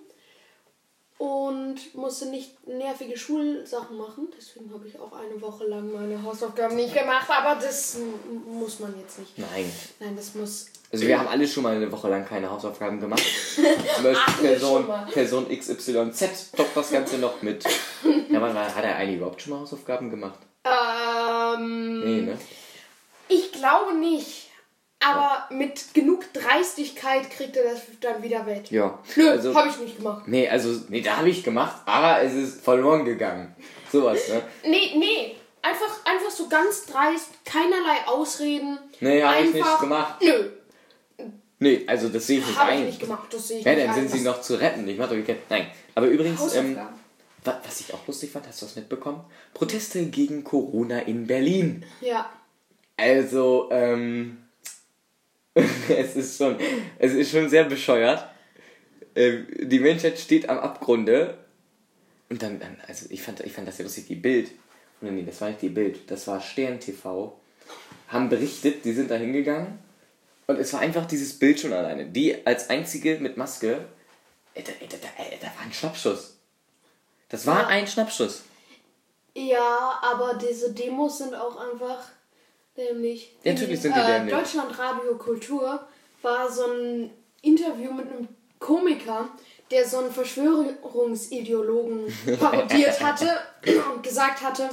und 1.18 1.96
musste 1.96 2.28
nicht 2.28 2.68
nervige 2.68 3.18
Schulsachen 3.18 3.98
machen. 3.98 4.28
Deswegen 4.38 4.72
habe 4.72 4.88
ich 4.88 5.00
auch 5.00 5.12
eine 5.14 5.42
Woche 5.42 5.66
lang 5.66 5.92
meine 5.92 6.22
Hausaufgaben 6.22 6.76
nicht 6.76 6.94
gemacht, 6.94 7.28
aber 7.30 7.60
das 7.60 7.98
muss 8.48 8.80
man 8.80 8.94
jetzt 9.00 9.20
nicht. 9.20 9.38
Nein. 9.38 9.72
Nein, 10.00 10.16
das 10.16 10.36
muss. 10.36 10.68
Also 10.92 11.06
wir 11.06 11.20
haben 11.20 11.28
alle 11.28 11.48
schon 11.48 11.64
mal 11.64 11.76
eine 11.76 11.92
Woche 11.92 12.08
lang 12.08 12.26
keine 12.26 12.50
Hausaufgaben 12.50 13.00
gemacht. 13.00 13.22
Aber 14.00 14.14
Person, 14.40 14.86
Person 15.12 15.50
XYZ 15.50 16.52
doch 16.56 16.68
das 16.74 16.92
Ganze 16.92 17.18
noch 17.18 17.42
mit. 17.42 17.66
Ja, 18.30 18.42
wann 18.42 18.58
hat 18.58 18.84
er 18.84 18.96
eigentlich 18.96 19.18
überhaupt 19.18 19.42
schon 19.42 19.52
mal 19.54 19.60
Hausaufgaben 19.60 20.10
gemacht? 20.10 20.40
Ähm. 20.64 22.00
Nee, 22.00 22.22
ne? 22.22 22.38
Ich 23.28 23.52
glaube 23.52 23.96
nicht. 23.96 24.50
Aber 25.00 25.48
ja. 25.50 25.56
mit 25.56 25.94
genug 25.94 26.17
Dreistigkeit 26.48 27.30
kriegt 27.30 27.58
er 27.58 27.64
das 27.72 27.82
dann 28.00 28.22
wieder 28.24 28.46
weg. 28.46 28.72
Ja. 28.72 29.00
Nö, 29.16 29.30
also, 29.30 29.54
habe 29.54 29.70
ich 29.70 29.80
nicht 29.80 29.98
gemacht. 29.98 30.28
Nee, 30.28 30.48
also, 30.48 30.82
nee, 30.90 31.02
da 31.02 31.18
habe 31.18 31.30
ich 31.30 31.44
gemacht, 31.44 31.82
aber 31.86 32.22
es 32.22 32.34
ist 32.34 32.62
verloren 32.62 33.06
gegangen. 33.06 33.56
Sowas, 33.92 34.28
ne? 34.30 34.42
Nee, 34.64 34.94
nee. 34.98 35.36
Einfach, 35.62 36.06
einfach 36.06 36.30
so 36.30 36.48
ganz 36.48 36.86
dreist, 36.86 37.30
keinerlei 37.44 38.08
Ausreden. 38.08 38.80
Nee, 39.02 39.22
habe 39.22 39.46
ich 39.46 39.54
nicht 39.54 39.80
gemacht. 39.80 40.22
Nö. 40.22 40.50
Nee, 41.60 41.84
also 41.88 42.10
das 42.10 42.28
sehe 42.28 42.40
ich 42.40 42.46
nicht 42.46 42.60
hab 42.60 42.68
ein. 42.68 42.80
Ich 42.80 42.86
nicht 42.86 43.00
gemacht, 43.00 43.34
das 43.34 43.48
sehe 43.48 43.60
ich 43.60 43.66
ja, 43.66 43.74
nicht 43.74 43.88
dann 43.88 43.96
sind 43.96 44.12
sie 44.12 44.22
noch 44.22 44.42
zu 44.42 44.56
retten. 44.56 44.88
Ich 44.88 44.98
mach 44.98 45.10
doch 45.10 45.18
Nein. 45.50 45.68
Aber 45.96 46.08
übrigens, 46.08 46.56
ähm, 46.56 46.78
was 47.44 47.82
ich 47.82 47.94
auch 47.94 48.06
lustig 48.06 48.32
fand, 48.32 48.48
hast 48.48 48.62
du 48.62 48.68
das 48.68 48.76
mitbekommen? 48.76 49.22
Proteste 49.54 50.06
gegen 50.06 50.44
Corona 50.44 51.00
in 51.00 51.26
Berlin. 51.26 51.84
Ja. 52.00 52.30
Also, 52.96 53.70
ähm, 53.72 54.47
es 55.90 56.16
ist 56.16 56.38
schon, 56.38 56.58
es 57.00 57.14
ist 57.14 57.32
schon 57.32 57.50
sehr 57.50 57.66
bescheuert. 57.66 58.28
Ähm, 59.16 59.48
die 59.62 59.80
Menschheit 59.80 60.20
steht 60.20 60.50
am 60.50 60.60
Abgrunde. 60.60 61.38
Und 62.30 62.42
dann, 62.42 62.60
dann, 62.60 62.78
also 62.88 63.06
ich 63.10 63.22
fand, 63.22 63.40
ich 63.42 63.54
fand 63.54 63.68
das 63.68 63.78
ja 63.78 63.84
lustig, 63.84 64.08
die 64.08 64.16
Bild. 64.16 64.52
Oder 65.02 65.12
nee, 65.12 65.24
das 65.24 65.40
war 65.42 65.50
nicht 65.50 65.62
die 65.62 65.70
Bild, 65.70 66.10
das 66.10 66.28
war 66.28 66.42
Stern 66.42 66.80
TV. 66.80 67.40
Haben 68.08 68.30
berichtet, 68.30 68.86
die 68.86 68.94
sind 68.94 69.12
da 69.12 69.16
hingegangen. 69.16 69.80
Und 70.48 70.58
es 70.58 70.72
war 70.74 70.80
einfach 70.80 71.06
dieses 71.06 71.38
Bild 71.38 71.60
schon 71.60 71.74
alleine. 71.74 72.06
Die 72.06 72.46
als 72.46 72.70
einzige 72.70 73.20
mit 73.20 73.38
Maske. 73.38 73.86
Ey, 74.54 74.64
da, 74.64 74.72
ey, 74.80 74.88
da, 74.88 75.24
ey, 75.24 75.38
da 75.40 75.48
war 75.48 75.66
ein 75.66 75.74
Schnappschuss. 75.74 76.38
Das 77.30 77.46
war 77.46 77.68
ein 77.68 77.86
Schnappschuss. 77.86 78.44
Ja, 79.36 80.00
aber 80.02 80.36
diese 80.36 80.74
Demos 80.74 81.20
sind 81.20 81.36
auch 81.36 81.58
einfach 81.58 82.08
Nämlich. 82.78 83.36
Ja, 83.44 83.54
natürlich 83.54 83.82
sind 83.82 83.96
die 83.96 84.00
äh, 84.00 84.06
dämlich. 84.06 84.34
Deutschlandradio 84.34 85.18
Kultur 85.18 85.86
war 86.22 86.50
so 86.52 86.66
ein 86.66 87.12
Interview 87.42 87.92
mit 87.92 88.08
einem 88.08 88.28
Komiker, 88.60 89.30
der 89.72 89.88
so 89.88 89.98
einen 89.98 90.12
Verschwörungsideologen 90.12 92.06
parodiert 92.40 93.02
hatte 93.02 93.40
und 93.94 94.04
gesagt 94.04 94.42
hatte, 94.42 94.70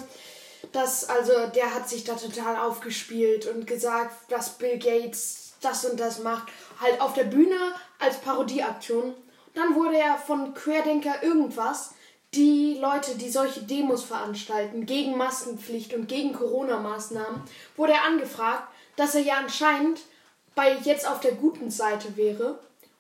dass, 0.73 1.09
also 1.09 1.33
der 1.55 1.75
hat 1.75 1.89
sich 1.89 2.05
da 2.05 2.15
total 2.15 2.57
aufgespielt 2.57 3.47
und 3.47 3.67
gesagt, 3.67 4.31
dass 4.31 4.59
Bill 4.59 4.79
Gates 4.79 5.55
das 5.61 5.85
und 5.85 5.99
das 5.99 6.19
macht. 6.23 6.49
Halt 6.81 7.01
auf 7.01 7.15
der 7.15 7.25
Bühne 7.25 7.57
als 7.99 8.19
Parodieaktion. 8.19 9.15
Dann 9.55 9.75
wurde 9.75 9.97
er 9.97 10.19
von 10.19 10.53
Querdenker 10.53 11.23
irgendwas 11.23 11.94
die 12.35 12.79
Leute, 12.81 13.17
die 13.17 13.31
solche 13.31 13.63
Demos 13.63 14.05
veranstalten, 14.05 14.87
gegen 14.87 15.17
Maskenpflicht 15.17 15.95
und 15.95 16.09
gegen 16.09 16.33
Corona-Maßnahmen, 16.33 17.43
wurde 17.77 17.93
er 17.93 18.05
angefragt, 18.05 18.69
dass 18.97 19.15
er 19.15 19.23
ja 19.23 19.35
anscheinend 19.37 20.01
bei 20.55 20.77
jetzt 20.83 21.09
auf 21.09 21.21
der 21.21 21.33
guten 21.33 21.71
Seite 21.71 22.17
wäre 22.17 22.59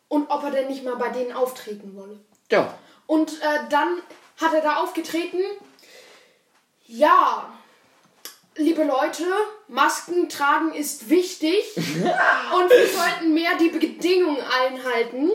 und 0.08 0.30
ob 0.30 0.42
er 0.44 0.50
denn 0.50 0.68
nicht 0.68 0.84
mal 0.84 0.96
bei 0.96 1.10
denen 1.10 1.32
auftreten 1.32 1.96
wolle. 1.96 2.18
Ja. 2.50 2.74
Und 3.06 3.40
äh, 3.40 3.68
dann 3.70 3.98
hat 4.40 4.54
er 4.54 4.60
da 4.60 4.76
aufgetreten 4.76 5.40
Ja, 6.86 7.52
liebe 8.56 8.84
Leute, 8.84 9.24
Masken 9.68 10.28
tragen 10.28 10.72
ist 10.72 11.08
wichtig 11.10 11.64
und 11.76 12.70
wir 12.70 12.88
sollten 12.88 13.34
mehr 13.34 13.56
die 13.58 13.68
Bedingungen 13.68 14.40
einhalten. 14.40 15.30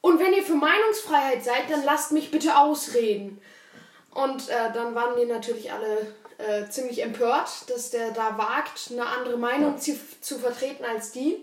Und 0.00 0.20
wenn 0.20 0.32
ihr 0.32 0.42
für 0.42 0.54
Meinungsfreiheit 0.54 1.44
seid, 1.44 1.70
dann 1.70 1.84
lasst 1.84 2.12
mich 2.12 2.30
bitte 2.30 2.56
ausreden. 2.56 3.40
Und 4.12 4.48
äh, 4.48 4.72
dann 4.72 4.94
waren 4.94 5.16
die 5.18 5.26
natürlich 5.26 5.72
alle 5.72 6.14
äh, 6.38 6.68
ziemlich 6.68 7.02
empört, 7.02 7.68
dass 7.68 7.90
der 7.90 8.12
da 8.12 8.38
wagt, 8.38 8.90
eine 8.92 9.06
andere 9.06 9.36
Meinung 9.36 9.72
ja. 9.72 9.76
zu, 9.76 9.98
zu 10.20 10.38
vertreten 10.38 10.84
als 10.84 11.12
die. 11.12 11.36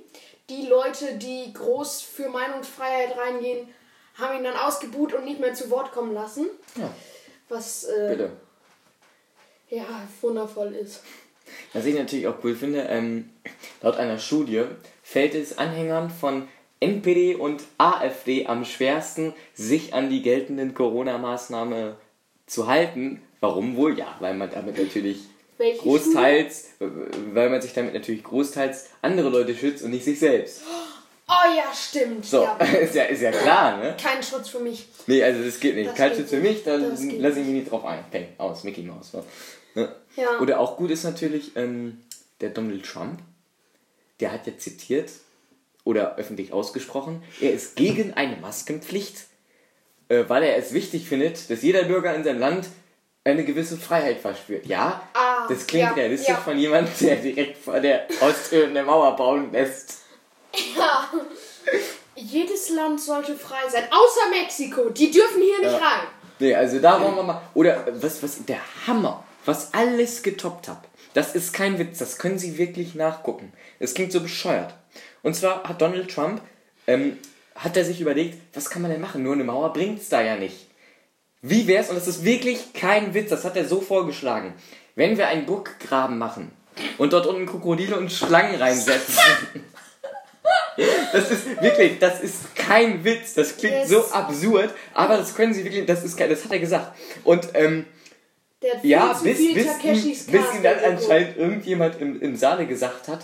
Die 0.50 0.68
Leute, 0.68 1.16
die 1.18 1.52
groß 1.54 2.02
für 2.02 2.30
Meinungsfreiheit 2.30 3.18
reingehen, 3.18 3.68
haben 4.18 4.38
ihn 4.38 4.44
dann 4.44 4.56
ausgebuht 4.56 5.14
und 5.14 5.26
nicht 5.26 5.40
mehr 5.40 5.54
zu 5.54 5.70
Wort 5.70 5.92
kommen 5.92 6.14
lassen. 6.14 6.48
Ja. 6.76 6.94
Was 7.50 7.84
äh, 7.84 8.10
Bitte. 8.10 8.32
ja 9.70 9.86
wundervoll 10.22 10.74
ist. 10.74 11.02
Was 11.74 11.86
ich 11.86 11.96
natürlich 11.96 12.28
auch 12.28 12.44
cool 12.44 12.56
finde, 12.56 12.82
ähm, 12.82 13.30
laut 13.82 13.98
einer 13.98 14.18
Studie 14.18 14.64
fällt 15.04 15.36
es 15.36 15.58
Anhängern 15.58 16.10
von 16.10 16.48
NPD 16.80 17.36
und 17.36 17.64
AfD 17.78 18.48
am 18.48 18.66
schwersten, 18.66 19.34
sich 19.54 19.94
an 19.94 20.10
die 20.10 20.22
geltenden 20.22 20.74
Corona-Maßnahmen 20.74 21.96
zu 22.46 22.68
halten. 22.68 23.22
Warum 23.40 23.76
wohl? 23.76 23.98
Ja, 23.98 24.16
weil 24.20 24.34
man 24.34 24.50
damit 24.50 24.78
natürlich 24.78 25.20
Welche 25.58 25.82
großteils, 25.82 26.70
Schule? 26.78 27.08
weil 27.34 27.50
man 27.50 27.62
sich 27.62 27.74
damit 27.74 27.94
natürlich 27.94 28.24
großteils 28.24 28.90
andere 29.02 29.30
Leute 29.30 29.56
schützt 29.56 29.84
und 29.84 29.92
nicht 29.92 30.06
sich 30.06 30.20
selbst. 30.20 30.62
Oh 31.28 31.56
ja, 31.58 31.74
stimmt. 31.74 32.26
So, 32.26 32.44
ja. 32.44 32.58
ist, 32.82 32.94
ja, 32.94 33.04
ist 33.06 33.22
ja 33.22 33.32
klar, 33.32 33.78
ne? 33.78 33.96
Kein 34.02 34.22
Schutz 34.22 34.50
für 34.50 34.60
mich. 34.60 34.88
Nee, 35.08 35.24
also 35.24 35.44
das 35.44 35.60
geht 35.60 35.76
nicht. 35.76 35.90
Das 35.90 35.96
Kein 35.96 36.16
Schutz 36.16 36.30
für 36.30 36.40
mich, 36.40 36.64
dann 36.64 36.82
lasse 37.20 37.40
ich 37.40 37.46
mich 37.46 37.56
nicht 37.56 37.72
drauf 37.72 37.84
ein. 37.86 38.04
Peng, 38.12 38.28
aus, 38.38 38.64
Mickey 38.64 38.84
Mouse. 38.84 39.14
Ne? 39.74 39.96
Ja. 40.16 40.40
Oder 40.40 40.60
auch 40.60 40.78
gut 40.78 40.92
ist 40.92 41.04
natürlich 41.04 41.56
ähm, 41.56 42.02
der 42.42 42.50
Donald 42.50 42.86
Trump. 42.86 43.20
Der 44.20 44.32
hat 44.32 44.46
ja 44.46 44.58
zitiert 44.58 45.10
oder 45.86 46.18
öffentlich 46.18 46.52
ausgesprochen, 46.52 47.24
er 47.40 47.54
ist 47.54 47.78
gegen 47.78 48.14
eine 48.14 48.36
Maskenpflicht, 48.36 49.28
äh, 50.10 50.26
weil 50.28 50.44
er 50.44 50.58
es 50.58 50.74
wichtig 50.74 51.08
findet, 51.08 51.50
dass 51.50 51.62
jeder 51.62 51.84
Bürger 51.84 52.14
in 52.14 52.26
seinem 52.26 52.40
Land 52.40 52.68
eine 53.24 53.46
gewisse 53.46 53.78
Freiheit 53.78 54.20
verspürt. 54.20 54.66
Ja, 54.66 55.02
ah, 55.14 55.48
das 55.48 55.66
klingt 55.66 55.86
ja, 55.86 55.94
realistisch 55.94 56.30
ja. 56.30 56.36
von 56.36 56.58
jemandem, 56.58 56.94
der 57.00 57.16
direkt 57.16 57.58
vor 57.58 57.80
der 57.80 58.08
Haustür 58.22 58.68
eine 58.68 58.84
Mauer 58.84 59.16
bauen 59.16 59.52
lässt. 59.52 60.02
Ja. 60.78 61.10
Jedes 62.16 62.70
Land 62.70 63.02
sollte 63.02 63.36
frei 63.36 63.68
sein, 63.70 63.84
außer 63.92 64.30
Mexiko. 64.30 64.90
Die 64.90 65.12
dürfen 65.12 65.42
hier 65.42 65.60
nicht 65.60 65.80
ja. 65.80 65.88
rein. 65.88 66.08
Nee, 66.40 66.56
also 66.56 66.80
da 66.80 67.02
wollen 67.02 67.16
wir 67.16 67.24
mal. 67.24 67.42
Oder 67.54 67.86
was, 68.02 68.22
was, 68.22 68.46
der 68.46 68.60
Hammer, 68.88 69.24
was 69.46 69.74
alles 69.74 70.22
getoppt 70.22 70.68
hat. 70.68 70.84
Das 71.14 71.34
ist 71.34 71.54
kein 71.54 71.80
Witz, 71.80 71.98
das 72.00 72.18
können 72.18 72.38
Sie 72.38 72.58
wirklich 72.58 72.94
nachgucken. 72.94 73.54
Es 73.80 73.94
klingt 73.94 74.12
so 74.12 74.22
bescheuert. 74.22 74.76
Und 75.24 75.36
zwar 75.36 75.64
hat 75.64 75.82
Donald 75.82 76.14
Trump, 76.14 76.42
ähm, 76.88 77.18
hat 77.56 77.78
er 77.78 77.86
sich 77.86 78.02
überlegt, 78.02 78.38
was 78.54 78.70
kann 78.70 78.82
man 78.82 78.92
denn 78.92 79.02
machen? 79.02 79.24
Nur 79.24 79.34
eine 79.34 79.44
Mauer 79.44 79.72
bringt 79.74 80.02
es 80.02 80.10
da 80.10 80.22
ja 80.22 80.36
nicht. 80.36 80.68
Wie 81.42 81.68
wär's, 81.68 81.90
und 81.90 81.96
das 81.96 82.08
ist 82.08 82.26
wirklich 82.26 82.74
kein 82.74 83.14
Witz, 83.14 83.30
das 83.30 83.46
hat 83.46 83.56
er 83.56 83.66
so 83.66 83.80
vorgeschlagen, 83.82 84.54
wenn 84.96 85.18
wir 85.18 85.28
einen 85.28 85.46
Burggraben 85.46 86.18
machen 86.18 86.52
und 86.98 87.14
dort 87.14 87.28
unten 87.28 87.46
Krokodile 87.46 87.98
und 87.98 88.12
Schlangen 88.12 88.56
reinsetzen. 88.56 89.16
Das 91.12 91.32
ist 91.32 91.62
wirklich, 91.62 92.00
das 92.00 92.20
ist 92.20 92.54
kein 92.56 93.04
Witz. 93.04 93.34
Das 93.34 93.56
klingt 93.56 93.76
yes. 93.76 93.90
so 93.90 94.06
absurd, 94.12 94.74
aber 94.94 95.18
das 95.18 95.34
können 95.34 95.54
sie 95.54 95.64
wirklich, 95.64 95.86
das 95.86 96.04
ist 96.04 96.20
das 96.20 96.44
hat 96.44 96.52
er 96.52 96.60
gesagt. 96.60 96.92
Und 97.24 97.48
ähm, 97.54 97.86
ja, 98.84 99.14
bis, 99.14 99.38
bis, 99.38 99.80
bis, 99.82 100.26
bis 100.26 100.54
ihn 100.54 100.64
dann 100.64 100.80
anscheinend 100.84 101.38
irgendjemand 101.38 102.02
im, 102.02 102.22
im 102.22 102.36
Saale 102.36 102.66
gesagt 102.66 103.08
hat, 103.08 103.20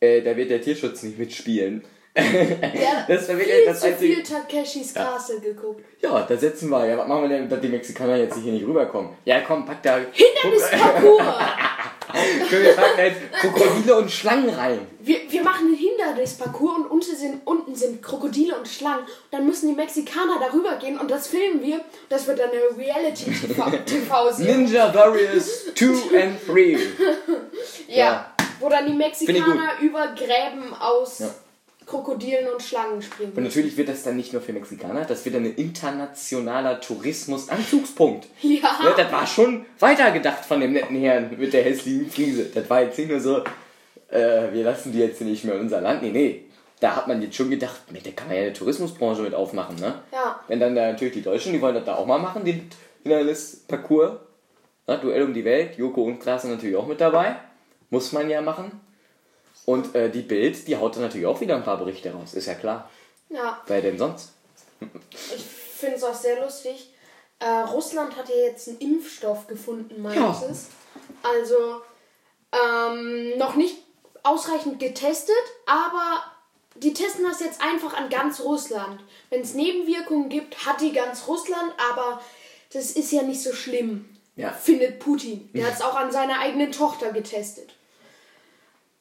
äh, 0.00 0.22
da 0.22 0.36
wird 0.36 0.50
der 0.50 0.60
Tierschutz 0.60 1.02
nicht 1.02 1.18
mitspielen. 1.18 1.84
Ja, 2.16 3.04
das 3.08 3.28
war 3.28 3.38
wirklich 3.38 3.66
das 3.66 3.82
einzige. 3.82 4.14
viel 4.14 4.22
Takeshis 4.22 4.94
ja. 4.94 5.04
Castle 5.04 5.40
geguckt. 5.40 5.84
Ja, 6.00 6.22
da 6.22 6.36
setzen 6.36 6.70
wir. 6.70 6.86
Ja, 6.86 6.96
was 6.96 7.06
machen 7.06 7.22
wir 7.22 7.28
denn, 7.28 7.48
dass 7.48 7.60
die 7.60 7.68
Mexikaner 7.68 8.16
jetzt 8.16 8.36
hier 8.38 8.52
nicht 8.52 8.66
rüberkommen? 8.66 9.10
Ja, 9.24 9.40
komm, 9.40 9.66
pack 9.66 9.82
da. 9.82 9.98
Hindernisparcours! 10.12 11.22
Können 12.48 12.64
wir 12.64 12.72
packen 12.72 12.98
jetzt 12.98 13.32
Krokodile 13.32 13.96
und 13.96 14.10
Schlangen 14.10 14.48
rein. 14.48 14.86
Wir, 15.00 15.18
wir 15.28 15.42
machen 15.42 15.66
einen 15.66 15.76
Hindernisparcours 15.76 16.76
und 16.76 16.86
unten 16.86 17.16
sind, 17.16 17.42
unten 17.44 17.74
sind 17.74 18.02
Krokodile 18.02 18.56
und 18.56 18.66
Schlangen. 18.66 19.00
Und 19.00 19.10
dann 19.32 19.44
müssen 19.44 19.68
die 19.68 19.74
Mexikaner 19.74 20.38
darüber 20.40 20.76
gehen 20.76 20.98
und 20.98 21.10
das 21.10 21.26
filmen 21.28 21.62
wir. 21.62 21.80
Das 22.08 22.26
wird 22.26 22.38
dann 22.38 22.50
eine 22.50 22.60
Reality-TV-Serie. 22.78 24.56
Ninja 24.56 24.94
Warriors 24.94 25.74
2 25.74 26.22
and 26.22 26.38
3. 26.48 26.78
ja. 27.88 27.96
ja. 27.96 28.35
Wo 28.60 28.68
dann 28.68 28.86
die 28.86 28.92
Mexikaner 28.92 29.80
über 29.80 30.14
Gräben 30.14 30.74
aus 30.74 31.18
ja. 31.20 31.30
Krokodilen 31.86 32.48
und 32.52 32.60
Schlangen 32.60 33.00
springen. 33.00 33.32
Und 33.36 33.44
natürlich 33.44 33.76
wird 33.76 33.88
das 33.88 34.02
dann 34.02 34.16
nicht 34.16 34.32
nur 34.32 34.42
für 34.42 34.52
Mexikaner, 34.52 35.04
das 35.04 35.24
wird 35.24 35.36
dann 35.36 35.44
ein 35.44 35.54
internationaler 35.54 36.80
Tourismus-Anzugspunkt. 36.80 38.26
Ja. 38.42 38.78
ja. 38.82 38.94
Das 38.96 39.12
war 39.12 39.26
schon 39.26 39.64
weitergedacht 39.78 40.44
von 40.44 40.60
dem 40.60 40.72
netten 40.72 40.98
Herrn 40.98 41.30
mit 41.38 41.52
der 41.52 41.62
hässlichen 41.62 42.10
Friese. 42.10 42.46
Das 42.46 42.68
war 42.68 42.82
jetzt 42.82 42.98
nicht 42.98 43.08
nur 43.08 43.20
so, 43.20 43.38
äh, 44.08 44.52
wir 44.52 44.64
lassen 44.64 44.92
die 44.92 44.98
jetzt 44.98 45.20
nicht 45.20 45.44
mehr 45.44 45.54
in 45.54 45.60
unser 45.62 45.80
Land. 45.80 46.02
Nee, 46.02 46.10
nee. 46.10 46.42
Da 46.80 46.96
hat 46.96 47.08
man 47.08 47.22
jetzt 47.22 47.36
schon 47.36 47.50
gedacht, 47.50 47.90
mit 47.90 48.04
der 48.04 48.12
kann 48.12 48.28
man 48.28 48.36
ja 48.36 48.42
eine 48.42 48.52
Tourismusbranche 48.52 49.22
mit 49.22 49.34
aufmachen, 49.34 49.76
ne? 49.76 49.94
Ja. 50.12 50.40
Wenn 50.48 50.60
dann 50.60 50.74
da 50.74 50.90
natürlich 50.90 51.14
die 51.14 51.22
Deutschen, 51.22 51.52
die 51.52 51.62
wollen 51.62 51.74
das 51.74 51.84
da 51.84 51.94
auch 51.94 52.04
mal 52.04 52.18
machen, 52.18 52.44
den 52.44 52.68
Hindernis-Parcours. 53.02 54.18
Duell 54.86 55.22
um 55.22 55.34
die 55.34 55.44
Welt, 55.44 55.78
Joko 55.78 56.02
und 56.04 56.20
Klaas 56.20 56.42
sind 56.42 56.52
natürlich 56.52 56.76
auch 56.76 56.86
mit 56.86 57.00
dabei. 57.00 57.36
Muss 57.90 58.12
man 58.12 58.28
ja 58.28 58.40
machen. 58.40 58.80
Und 59.64 59.94
äh, 59.94 60.10
die 60.10 60.22
Bild, 60.22 60.68
die 60.68 60.76
haut 60.76 60.94
dann 60.94 61.02
natürlich 61.02 61.26
auch 61.26 61.40
wieder 61.40 61.56
ein 61.56 61.64
paar 61.64 61.78
Berichte 61.78 62.12
raus, 62.12 62.34
ist 62.34 62.46
ja 62.46 62.54
klar. 62.54 62.88
Ja. 63.28 63.60
Wer 63.66 63.82
denn 63.82 63.98
sonst? 63.98 64.32
Ich 65.10 65.42
finde 65.42 65.96
es 65.96 66.04
auch 66.04 66.14
sehr 66.14 66.40
lustig. 66.40 66.92
Äh, 67.38 67.48
Russland 67.48 68.16
hat 68.16 68.28
ja 68.28 68.36
jetzt 68.36 68.68
einen 68.68 68.78
Impfstoff 68.78 69.46
gefunden, 69.46 70.00
meines 70.00 70.40
ja. 70.40 70.48
es. 70.50 70.66
Also 71.22 71.82
ähm, 72.52 73.36
noch 73.38 73.56
nicht 73.56 73.76
ausreichend 74.22 74.78
getestet, 74.78 75.34
aber 75.66 76.22
die 76.76 76.92
testen 76.92 77.24
das 77.24 77.40
jetzt 77.40 77.60
einfach 77.60 77.94
an 77.94 78.08
ganz 78.08 78.40
Russland. 78.40 79.00
Wenn 79.30 79.42
es 79.42 79.54
Nebenwirkungen 79.54 80.28
gibt, 80.28 80.66
hat 80.66 80.80
die 80.80 80.92
ganz 80.92 81.26
Russland, 81.26 81.72
aber 81.90 82.20
das 82.72 82.92
ist 82.92 83.12
ja 83.12 83.22
nicht 83.22 83.42
so 83.42 83.52
schlimm, 83.52 84.16
ja. 84.36 84.52
findet 84.52 84.98
Putin. 84.98 85.50
Der 85.52 85.66
hat 85.68 85.74
es 85.74 85.82
auch 85.82 85.94
an 85.94 86.12
seiner 86.12 86.40
eigenen 86.40 86.72
Tochter 86.72 87.12
getestet. 87.12 87.75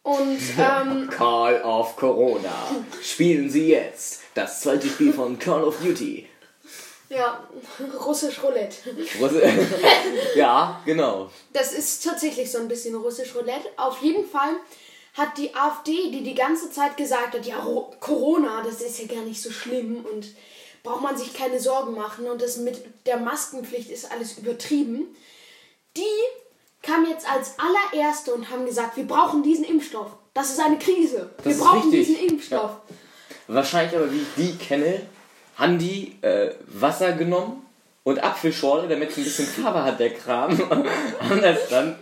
Und, 0.05 0.39
ähm, 0.59 1.09
Call 1.09 1.63
of 1.63 1.95
Corona. 1.95 2.69
Spielen 3.01 3.49
Sie 3.49 3.69
jetzt 3.69 4.21
das 4.35 4.61
zweite 4.61 4.87
Spiel 4.87 5.11
von 5.11 5.39
Call 5.39 5.63
of 5.63 5.79
Duty. 5.79 6.27
Ja, 7.09 7.47
russisch 8.05 8.41
Roulette. 8.43 8.75
Russi 9.19 9.41
ja, 10.35 10.79
genau. 10.85 11.31
Das 11.53 11.73
ist 11.73 12.03
tatsächlich 12.03 12.51
so 12.51 12.59
ein 12.59 12.67
bisschen 12.67 12.93
russisch 12.93 13.33
Roulette. 13.33 13.67
Auf 13.77 13.99
jeden 14.03 14.27
Fall 14.27 14.55
hat 15.15 15.39
die 15.39 15.55
AfD, 15.55 16.11
die 16.11 16.21
die 16.21 16.35
ganze 16.35 16.69
Zeit 16.69 16.97
gesagt 16.97 17.33
hat, 17.33 17.45
ja, 17.47 17.65
Corona, 17.99 18.61
das 18.63 18.81
ist 18.81 18.99
ja 18.99 19.07
gar 19.07 19.23
nicht 19.23 19.41
so 19.41 19.49
schlimm 19.49 20.05
und 20.05 20.27
braucht 20.83 21.01
man 21.01 21.17
sich 21.17 21.33
keine 21.33 21.59
Sorgen 21.59 21.95
machen 21.95 22.27
und 22.27 22.43
das 22.43 22.57
mit 22.57 22.83
der 23.07 23.17
Maskenpflicht 23.17 23.89
ist 23.89 24.11
alles 24.11 24.37
übertrieben. 24.37 25.15
Die 25.97 26.03
kam 26.85 27.05
jetzt 27.05 27.29
als 27.29 27.53
allererste 27.57 28.33
und 28.33 28.49
haben 28.49 28.65
gesagt, 28.65 28.97
wir 28.97 29.07
brauchen 29.07 29.43
diesen 29.43 29.65
Impfstoff. 29.65 30.11
Das 30.33 30.51
ist 30.51 30.59
eine 30.59 30.77
Krise. 30.77 31.29
Das 31.37 31.45
wir 31.45 31.63
brauchen 31.63 31.91
diesen 31.91 32.17
Impfstoff. 32.17 32.71
Ja. 32.71 32.95
Wahrscheinlich 33.47 33.95
aber, 33.95 34.11
wie 34.11 34.21
ich 34.21 34.27
die 34.37 34.55
kenne, 34.57 35.01
haben 35.55 35.79
die 35.79 36.17
äh, 36.21 36.53
Wasser 36.67 37.13
genommen 37.13 37.65
und 38.03 38.23
Apfelschorle, 38.23 38.87
damit 38.87 39.11
es 39.11 39.17
ein 39.17 39.23
bisschen 39.23 39.45
Farbe 39.45 39.83
hat, 39.83 39.99
der 39.99 40.13
Kram. 40.13 40.57
haben 40.69 41.41
das 41.41 41.69
dann 41.69 41.95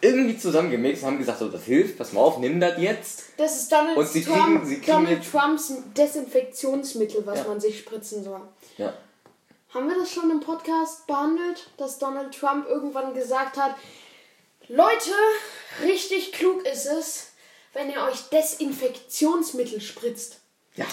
irgendwie 0.00 0.36
zusammengemixt 0.36 1.02
und 1.02 1.10
haben 1.10 1.18
gesagt, 1.18 1.38
so, 1.38 1.48
das 1.48 1.64
hilft, 1.64 1.98
pass 1.98 2.12
mal 2.12 2.20
auf, 2.20 2.38
nimm 2.38 2.58
das 2.58 2.78
jetzt. 2.78 3.24
Das 3.36 3.56
ist 3.56 3.70
Donald, 3.70 3.96
und 3.96 4.08
sie 4.08 4.24
Trump, 4.24 4.40
kriegen, 4.40 4.66
sie 4.66 4.80
kriegen 4.80 5.04
Donald 5.04 5.30
Trumps 5.30 5.72
Desinfektionsmittel, 5.96 7.24
was 7.24 7.38
ja. 7.38 7.44
man 7.44 7.60
sich 7.60 7.78
spritzen 7.78 8.24
soll. 8.24 8.40
Ja. 8.78 8.92
Haben 9.72 9.88
wir 9.88 9.96
das 9.98 10.10
schon 10.10 10.30
im 10.30 10.40
Podcast 10.40 11.06
behandelt, 11.06 11.70
dass 11.78 11.98
Donald 11.98 12.34
Trump 12.38 12.68
irgendwann 12.68 13.14
gesagt 13.14 13.56
hat, 13.56 13.74
Leute, 14.74 15.10
richtig 15.84 16.32
klug 16.32 16.66
ist 16.66 16.86
es, 16.86 17.32
wenn 17.74 17.90
ihr 17.90 18.02
euch 18.10 18.22
Desinfektionsmittel 18.32 19.82
spritzt. 19.82 20.38
Ja. 20.76 20.86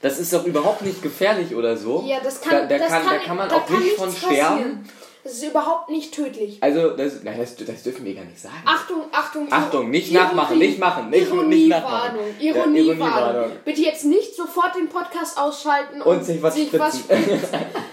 Das 0.00 0.18
ist 0.18 0.32
doch 0.32 0.44
überhaupt 0.44 0.82
nicht 0.82 1.02
gefährlich 1.02 1.54
oder 1.54 1.76
so. 1.76 2.02
Ja, 2.04 2.18
das 2.18 2.40
kann, 2.40 2.50
da, 2.50 2.66
da 2.66 2.78
das 2.78 2.88
kann, 2.88 3.04
kann, 3.04 3.18
da 3.18 3.24
kann 3.24 3.36
man 3.36 3.50
auch 3.52 3.68
nicht 3.68 3.94
von 3.94 4.12
sterben. 4.12 4.88
Das 5.22 5.34
ist 5.34 5.44
überhaupt 5.44 5.88
nicht 5.88 6.12
tödlich. 6.12 6.60
Also, 6.60 6.96
das, 6.96 7.22
nein, 7.22 7.38
das, 7.38 7.54
das 7.54 7.84
dürfen 7.84 8.04
wir 8.04 8.16
gar 8.16 8.24
nicht 8.24 8.40
sagen. 8.40 8.56
Achtung, 8.64 9.04
Achtung, 9.12 9.46
Achtung, 9.52 9.90
nicht 9.90 10.10
Ironie, 10.10 10.26
nachmachen, 10.26 10.58
nicht 10.58 10.78
machen, 10.80 11.10
nicht, 11.10 11.28
Ironiewarnung, 11.28 11.48
nicht 11.48 11.68
nachmachen. 11.68 12.74
Ironiewarnung. 12.74 13.42
Ironie 13.44 13.58
Bitte 13.64 13.82
jetzt 13.82 14.04
nicht 14.04 14.34
sofort 14.34 14.74
den 14.74 14.88
Podcast 14.88 15.38
ausschalten 15.38 16.02
und, 16.02 16.16
und 16.16 16.24
sich 16.24 16.42
was 16.42 16.54
sich 16.54 16.66
spritzen. 16.66 17.04
Was 17.08 17.50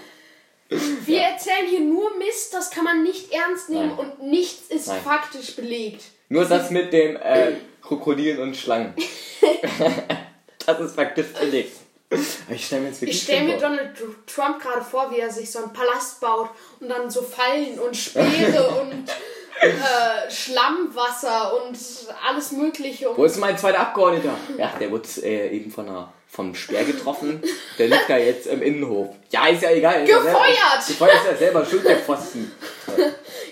wir 0.70 1.20
erzählen 1.20 1.66
hier 1.68 1.80
nur 1.80 2.16
Mist, 2.16 2.54
das 2.54 2.70
kann 2.70 2.84
man 2.84 3.02
nicht 3.02 3.32
ernst 3.32 3.70
nehmen 3.70 3.96
Nein. 3.96 3.98
und 3.98 4.22
nichts 4.22 4.70
ist 4.70 4.88
Nein. 4.88 5.00
faktisch 5.02 5.56
belegt. 5.56 6.02
Nur 6.28 6.44
das 6.44 6.70
mit 6.70 6.92
dem 6.92 7.16
äh, 7.16 7.52
Krokodilen 7.82 8.40
und 8.40 8.56
Schlangen. 8.56 8.94
das 10.66 10.80
ist 10.80 10.94
faktisch 10.94 11.28
belegt. 11.38 11.76
Ich 12.48 12.66
stelle 12.66 12.82
mir, 12.82 12.92
ich 13.00 13.22
stell 13.22 13.44
mir 13.44 13.56
Donald 13.56 13.90
Trump 14.26 14.60
gerade 14.60 14.82
vor, 14.82 15.12
wie 15.12 15.20
er 15.20 15.30
sich 15.30 15.48
so 15.50 15.60
einen 15.60 15.72
Palast 15.72 16.20
baut 16.20 16.50
und 16.80 16.88
dann 16.88 17.08
so 17.08 17.22
Fallen 17.22 17.78
und 17.78 17.96
Speere 17.96 18.80
und 18.80 19.08
äh, 19.60 20.30
Schlammwasser 20.30 21.62
und 21.62 21.78
alles 22.26 22.52
Mögliche. 22.52 23.16
Wo 23.16 23.24
ist 23.24 23.36
mein 23.36 23.56
zweiter 23.56 23.80
Abgeordneter? 23.80 24.34
Ja, 24.58 24.72
der 24.80 24.90
wird 24.90 25.18
äh, 25.18 25.50
eben 25.50 25.70
von 25.70 25.88
einer, 25.88 26.12
vom 26.30 26.54
Speer 26.54 26.84
getroffen. 26.84 27.42
Der 27.78 27.88
liegt 27.88 28.08
da 28.08 28.16
jetzt 28.16 28.46
im 28.46 28.62
Innenhof. 28.62 29.14
Ja, 29.30 29.48
ist 29.48 29.62
ja 29.62 29.70
egal. 29.72 30.04
Gefeuert! 30.04 30.86
Gefeuert 30.86 31.14
ist 31.16 31.30
ja 31.32 31.36
selber 31.36 31.66
schuld, 31.66 31.84
der 31.84 31.98
Pfosten. 31.98 32.50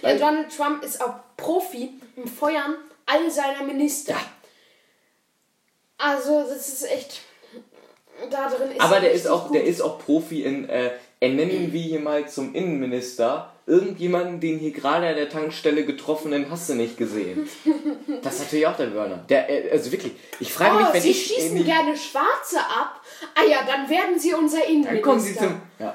Ja, 0.00 0.14
Donald 0.14 0.56
Trump 0.56 0.85
ist 0.85 1.02
auch 1.02 1.14
Profi 1.37 1.90
im 2.14 2.28
Feuern 2.28 2.76
all 3.04 3.28
seiner 3.32 3.64
Minister. 3.64 4.12
Ja. 4.12 4.20
Also, 5.99 6.44
das 6.49 6.68
ist 6.68 6.88
echt 6.88 7.23
da 8.30 8.49
drin 8.49 8.73
ist 8.73 8.80
Aber 8.80 9.00
der 9.00 9.12
ist 9.12 9.26
auch, 9.28 9.47
gut. 9.47 9.56
der 9.56 9.64
ist 9.64 9.80
auch 9.80 9.99
Profi 9.99 10.42
in, 10.42 10.68
äh, 10.68 10.90
ernennen 11.20 11.73
wir 11.73 11.80
hier 11.80 12.00
mal 12.00 12.28
zum 12.28 12.54
Innenminister 12.54 13.52
irgendjemanden, 13.66 14.40
den 14.40 14.58
hier 14.58 14.73
gerade 14.73 15.08
an 15.08 15.16
der 15.16 15.28
Tankstelle 15.28 15.85
getroffenen 15.85 16.50
hast 16.50 16.68
du 16.68 16.75
nicht 16.75 16.97
gesehen. 16.97 17.49
Das 18.22 18.34
ist 18.34 18.40
natürlich 18.40 18.66
auch 18.66 18.76
der 18.76 18.87
Burner. 18.87 19.25
Der, 19.28 19.48
äh, 19.48 19.70
also 19.70 19.90
wirklich, 19.92 20.12
ich 20.40 20.52
frage 20.52 20.76
oh, 20.76 20.80
mich, 20.80 20.94
wenn 20.94 21.02
Sie 21.02 21.10
ich... 21.10 21.28
Sie 21.28 21.34
schießen 21.34 21.64
gerne 21.64 21.96
Schwarze 21.96 22.58
ab? 22.58 23.00
Ah 23.34 23.44
ja, 23.44 23.58
dann 23.66 23.88
werden 23.88 24.18
Sie 24.18 24.34
unser 24.34 24.64
Innenminister. 24.64 24.94
Dann 24.94 25.02
kommen 25.02 25.20
Sie 25.20 25.37
zum... 25.37 25.60
Ja, 25.78 25.94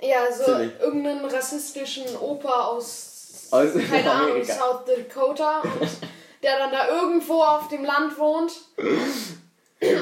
ja 0.00 0.32
so 0.32 0.44
Ziemlich. 0.44 0.72
irgendeinen 0.80 1.24
rassistischen 1.24 2.16
Opa 2.16 2.66
aus, 2.66 3.48
aus 3.50 3.70
keine 3.90 4.10
Ahnung, 4.10 4.44
South 4.44 4.84
Dakota, 4.86 5.62
der 6.42 6.58
dann 6.58 6.72
da 6.72 6.88
irgendwo 6.88 7.42
auf 7.42 7.68
dem 7.68 7.84
Land 7.84 8.18
wohnt. 8.18 8.52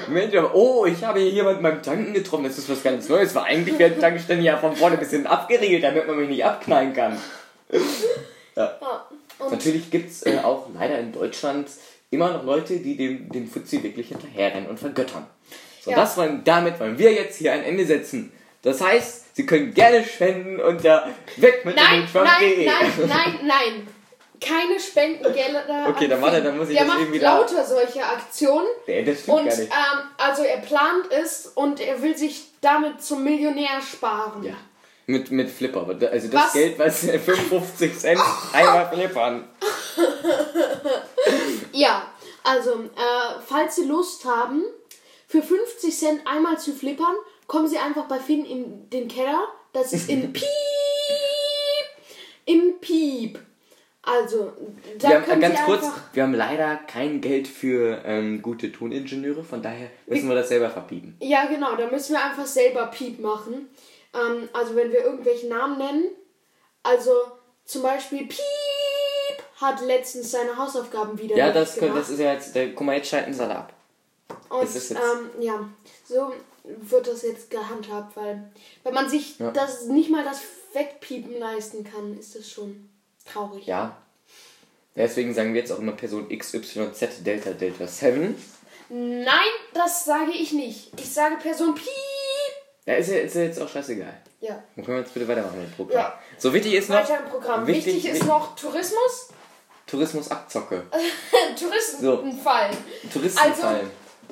Mensch, 0.08 0.34
oh, 0.54 0.86
ich 0.86 1.04
habe 1.04 1.20
hier 1.20 1.30
jemanden 1.30 1.62
beim 1.62 1.82
Tanken 1.82 2.14
getroffen, 2.14 2.44
das 2.44 2.56
ist 2.56 2.70
was 2.70 2.82
ganz 2.82 3.08
Neues. 3.08 3.34
War 3.34 3.44
eigentlich 3.44 3.78
wäre 3.78 3.90
die 3.90 4.00
Tankstelle 4.00 4.40
ja 4.40 4.56
von 4.56 4.74
vorne 4.74 4.96
ein 4.96 5.00
bisschen 5.00 5.26
abgeriegelt, 5.26 5.84
damit 5.84 6.06
man 6.06 6.16
mich 6.16 6.28
nicht 6.28 6.44
abknallen 6.44 6.92
kann. 6.92 7.20
Ja. 8.58 8.78
ja 8.80 9.06
Natürlich 9.38 9.90
gibt 9.90 10.10
es 10.10 10.24
äh, 10.24 10.38
auch 10.42 10.68
leider 10.74 10.98
in 10.98 11.12
Deutschland 11.12 11.68
immer 12.10 12.32
noch 12.32 12.44
Leute, 12.44 12.78
die 12.78 12.96
dem, 12.96 13.28
dem 13.30 13.48
Fuzzi 13.48 13.82
wirklich 13.82 14.08
hinterherrennen 14.08 14.68
und 14.68 14.78
vergöttern. 14.78 15.26
So, 15.82 15.90
ja. 15.90 15.96
das 15.96 16.16
wollen, 16.16 16.42
damit 16.44 16.80
wollen 16.80 16.98
wir 16.98 17.12
jetzt 17.12 17.36
hier 17.36 17.52
ein 17.52 17.62
Ende 17.62 17.84
setzen. 17.84 18.32
Das 18.62 18.80
heißt, 18.80 19.36
Sie 19.36 19.44
können 19.44 19.74
gerne 19.74 20.02
spenden 20.02 20.60
und 20.60 20.82
ja, 20.82 21.08
weg 21.36 21.64
mit 21.64 21.76
nein, 21.76 22.00
dem 22.00 22.10
Trump 22.10 22.24
Nein, 22.24 22.52
nein, 22.64 23.08
nein, 23.08 23.38
nein 23.44 23.88
keine 24.40 24.78
Spendengelder. 24.78 25.86
Okay, 25.88 26.08
dann 26.08 26.20
warte, 26.20 26.42
dann 26.42 26.56
muss 26.56 26.68
ich 26.68 26.76
der 26.76 26.84
das 26.84 26.94
macht 26.94 27.02
irgendwie 27.02 27.18
lauter 27.18 27.64
solche 27.64 28.04
Aktionen. 28.04 28.66
Nee, 28.86 29.04
das 29.04 29.22
stimmt 29.22 29.38
und, 29.38 29.48
gar 29.48 29.56
nicht. 29.56 29.70
Ähm, 29.70 29.98
also 30.18 30.42
er 30.42 30.58
plant 30.58 31.10
es 31.10 31.46
und 31.54 31.80
er 31.80 32.02
will 32.02 32.16
sich 32.16 32.44
damit 32.60 33.02
zum 33.02 33.24
Millionär 33.24 33.80
sparen. 33.80 34.42
Ja. 34.42 34.54
Mit, 35.06 35.30
mit 35.30 35.48
Flipper. 35.48 35.86
Also 36.10 36.28
das 36.28 36.46
was? 36.46 36.52
Geld, 36.52 36.78
was 36.78 37.00
55 37.00 37.96
Cent 37.96 38.20
einmal 38.52 38.88
flippern. 38.92 39.48
ja, 41.72 42.10
also, 42.42 42.70
äh, 42.70 43.40
falls 43.44 43.76
Sie 43.76 43.84
Lust 43.84 44.24
haben, 44.24 44.64
für 45.28 45.42
50 45.42 45.96
Cent 45.96 46.26
einmal 46.26 46.58
zu 46.58 46.72
flippern, 46.72 47.14
kommen 47.46 47.68
Sie 47.68 47.78
einfach 47.78 48.06
bei 48.06 48.18
Finn 48.18 48.44
in 48.44 48.90
den 48.90 49.08
Keller. 49.08 49.46
Das 49.72 49.92
ist 49.92 50.08
in 50.08 50.32
Piep. 50.32 50.44
Im 52.44 52.80
Piep. 52.80 53.38
Also, 54.02 54.52
da 55.00 55.08
wir 55.08 55.26
haben, 55.26 55.40
ganz 55.40 55.60
kurz, 55.64 55.84
wir 56.12 56.22
haben 56.22 56.34
leider 56.34 56.76
kein 56.76 57.20
Geld 57.20 57.48
für 57.48 58.02
ähm, 58.04 58.40
gute 58.40 58.70
Toningenieure, 58.70 59.42
von 59.42 59.62
daher 59.62 59.90
müssen 60.06 60.28
wir 60.28 60.36
das 60.36 60.48
selber 60.48 60.70
verpiepen. 60.70 61.16
Ja, 61.20 61.46
genau, 61.46 61.74
da 61.74 61.90
müssen 61.90 62.12
wir 62.12 62.24
einfach 62.24 62.46
selber 62.46 62.86
Piep 62.86 63.18
machen. 63.18 63.68
Ähm, 64.16 64.48
also, 64.52 64.74
wenn 64.76 64.90
wir 64.92 65.04
irgendwelche 65.04 65.48
Namen 65.48 65.78
nennen, 65.78 66.04
also 66.82 67.12
zum 67.64 67.82
Beispiel 67.82 68.26
Piep 68.26 68.40
hat 69.60 69.80
letztens 69.82 70.30
seine 70.30 70.56
Hausaufgaben 70.56 71.18
wieder 71.18 71.36
Ja, 71.36 71.52
das, 71.52 71.76
gemacht. 71.76 71.98
das 71.98 72.10
ist 72.10 72.20
ja 72.20 72.32
jetzt, 72.32 72.54
der, 72.54 72.72
guck 72.72 72.86
mal, 72.86 72.96
jetzt 72.96 73.08
schalten 73.08 73.32
sie 73.32 73.42
alle 73.42 73.56
ab. 73.56 73.72
Und 74.48 74.68
ähm, 74.90 75.42
ja, 75.42 75.68
so 76.04 76.32
wird 76.64 77.06
das 77.06 77.22
jetzt 77.22 77.50
gehandhabt, 77.50 78.16
weil 78.16 78.50
wenn 78.82 78.94
man 78.94 79.08
sich 79.08 79.38
ja. 79.38 79.50
das 79.50 79.84
nicht 79.84 80.10
mal 80.10 80.24
das 80.24 80.40
Wegpiepen 80.72 81.38
leisten 81.38 81.84
kann, 81.84 82.18
ist 82.18 82.34
das 82.34 82.50
schon 82.50 82.88
Traurig. 83.26 83.66
Ja. 83.66 83.96
Deswegen 84.94 85.34
sagen 85.34 85.52
wir 85.52 85.60
jetzt 85.60 85.72
auch 85.72 85.78
immer 85.78 85.92
Person 85.92 86.28
XYZ 86.28 87.22
Delta 87.24 87.50
Delta 87.50 87.86
7. 87.86 88.34
Nein, 88.88 89.50
das 89.74 90.04
sage 90.04 90.32
ich 90.32 90.52
nicht. 90.52 90.92
Ich 90.98 91.12
sage 91.12 91.36
Person 91.36 91.74
Piep. 91.74 92.15
Ja, 92.86 92.94
ist 92.94 93.10
ja, 93.10 93.18
ist 93.18 93.34
ja 93.34 93.42
jetzt 93.42 93.60
auch 93.60 93.68
scheißegal. 93.68 94.14
Ja. 94.40 94.62
Dann 94.76 94.84
können 94.84 94.98
wir 94.98 95.02
jetzt 95.02 95.12
bitte 95.12 95.26
weitermachen 95.26 95.60
mit 95.60 95.68
dem 95.68 95.74
Programm. 95.74 95.98
Ja. 95.98 96.18
So 96.38 96.54
wichtig 96.54 96.74
ist 96.74 96.88
noch. 96.88 96.96
Weiter 96.96 97.18
im 97.24 97.30
Programm. 97.30 97.66
Wichtig, 97.66 97.96
wichtig 97.96 98.12
ist 98.12 98.24
noch 98.24 98.54
Tourismus. 98.54 99.30
Tourismus 99.86 100.30
Abzocke. 100.30 100.82
Touristenfallen. 101.58 102.76
So. 103.02 103.18
Touristenfallen. 103.18 103.80
Also, 103.80 103.90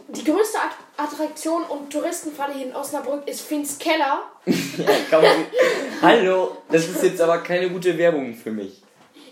die 0.08 0.24
größte 0.24 0.58
Attraktion 0.96 1.64
und 1.64 1.90
Touristenfalle 1.90 2.54
hier 2.54 2.66
in 2.66 2.76
Osnabrück 2.76 3.26
ist 3.26 3.40
Finns 3.40 3.78
Keller. 3.78 4.22
ja, 4.46 5.22
Hallo, 6.02 6.58
das 6.70 6.86
ist 6.86 7.02
jetzt 7.02 7.20
aber 7.20 7.38
keine 7.38 7.70
gute 7.70 7.96
Werbung 7.98 8.34
für 8.34 8.50
mich. 8.50 8.82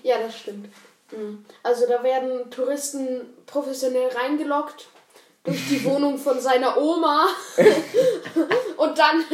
Ja, 0.03 0.19
das 0.19 0.39
stimmt. 0.39 0.69
Mhm. 1.13 1.45
Also 1.63 1.87
da 1.87 2.03
werden 2.03 2.51
Touristen 2.51 3.21
professionell 3.47 4.09
reingelockt 4.09 4.89
durch 5.45 5.69
die 5.69 5.85
Wohnung 5.85 6.19
von 6.19 6.41
seiner 6.41 6.77
Oma 6.77 7.27
und 8.77 8.99
dann 8.99 9.25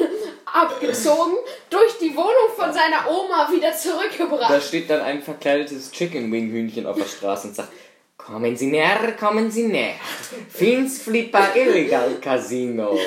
abgezogen, 0.46 1.34
durch 1.68 1.98
die 1.98 2.16
Wohnung 2.16 2.54
von 2.56 2.72
seiner 2.72 3.10
Oma 3.10 3.48
wieder 3.52 3.74
zurückgebracht. 3.76 4.50
Da 4.50 4.60
steht 4.60 4.88
dann 4.88 5.02
ein 5.02 5.22
verkleidetes 5.22 5.90
Chicken 5.90 6.32
Wing 6.32 6.50
Hühnchen 6.50 6.86
auf 6.86 6.96
der 6.96 7.04
Straße 7.04 7.48
und 7.48 7.54
sagt, 7.54 7.70
Kommen 8.16 8.56
Sie 8.56 8.66
näher, 8.66 9.12
kommen 9.18 9.50
Sie 9.50 9.68
näher. 9.68 9.94
Fins 10.50 11.00
Flipper 11.00 11.56
Illegal 11.56 12.16
Casino. 12.20 12.98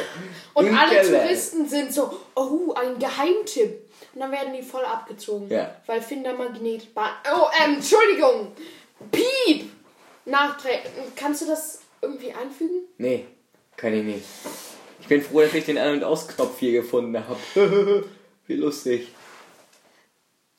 Und 0.53 0.65
In 0.65 0.75
alle 0.75 0.95
Keller. 0.95 1.21
Touristen 1.21 1.69
sind 1.69 1.93
so, 1.93 2.11
oh, 2.33 2.73
ein 2.73 2.97
Geheimtipp. 2.97 3.87
Und 4.13 4.19
dann 4.19 4.31
werden 4.31 4.53
die 4.53 4.63
voll 4.63 4.83
abgezogen. 4.83 5.47
Ja. 5.49 5.75
Weil 5.85 6.01
Finder 6.01 6.33
Magnetbahn. 6.33 7.11
Oh, 7.35 7.45
ähm, 7.63 7.75
Entschuldigung. 7.75 8.53
Piep! 9.11 9.69
Nachträgen. 10.25 10.91
Kannst 11.15 11.43
du 11.43 11.45
das 11.45 11.80
irgendwie 12.01 12.33
einfügen? 12.33 12.81
Nee, 12.97 13.25
kann 13.77 13.93
ich 13.93 14.03
nicht. 14.03 14.25
Ich 14.99 15.07
bin 15.07 15.21
froh, 15.21 15.41
dass 15.41 15.53
ich 15.53 15.65
den 15.65 15.77
An- 15.77 15.93
und 15.95 16.03
Ausknopf 16.03 16.59
hier 16.59 16.71
gefunden 16.71 17.17
habe. 17.27 18.05
Wie 18.47 18.55
lustig. 18.55 19.07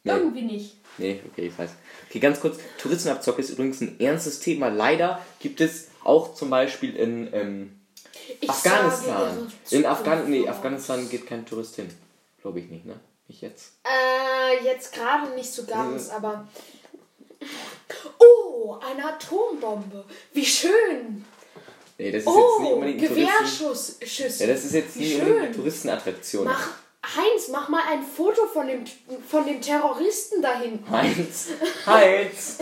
Nee. 0.05 0.13
Irgendwie 0.13 0.43
nicht. 0.43 0.77
Nee, 0.99 1.21
okay, 1.31 1.47
ich 1.47 1.59
weiß. 1.59 1.71
Okay, 2.09 2.19
ganz 2.19 2.41
kurz. 2.41 2.59
Touristenabzocke 2.79 3.41
ist 3.41 3.51
übrigens 3.51 3.81
ein 3.81 3.99
ernstes 4.01 4.41
Thema. 4.41 4.69
Leider 4.69 5.25
gibt 5.39 5.61
es 5.61 5.89
auch 6.05 6.35
zum 6.35 6.51
Beispiel 6.51 6.97
in 6.97 7.33
ähm, 7.33 7.81
Afghanistan. 8.47 9.53
in 9.71 9.87
Afghan 9.87 10.31
nee, 10.31 10.49
Afghanistan 10.49 11.09
geht 11.09 11.27
kein 11.27 11.47
Tourist 11.47 11.77
hin. 11.77 11.89
Glaube 12.41 12.61
ich 12.61 12.69
nicht, 12.69 12.85
ne? 12.85 12.99
Nicht 13.29 13.41
jetzt. 13.41 13.75
Äh, 13.85 14.65
jetzt 14.65 14.93
gerade 14.93 15.35
nicht 15.35 15.51
so 15.51 15.65
ganz, 15.65 16.09
äh. 16.09 16.13
aber. 16.13 16.49
Oh, 18.19 18.79
eine 18.81 19.05
Atombombe. 19.05 20.05
Wie 20.33 20.45
schön. 20.45 21.25
Nee, 22.03 22.11
das 22.11 22.23
ist 22.23 22.27
oh, 22.27 22.51
jetzt 22.51 22.61
nicht 22.61 22.73
unbedingt 22.73 23.03
ein 23.03 23.09
Gewehrschüsse. 23.09 24.45
Ja, 24.45 24.53
das 24.53 24.65
ist 24.65 24.75
jetzt 24.75 24.97
nicht 24.97 25.21
unbedingt 25.21 25.43
eine 25.43 25.53
Touristenattraktion. 25.53 26.45
Mach 26.45 26.69
Heinz, 27.05 27.49
mach 27.49 27.69
mal 27.69 27.83
ein 27.91 28.03
Foto 28.03 28.47
von 28.47 28.67
dem, 28.67 28.85
von 29.29 29.47
dem 29.47 29.61
Terroristen 29.61 30.43
dahin. 30.43 30.85
Heinz, 30.91 31.49
Heinz. 31.87 32.59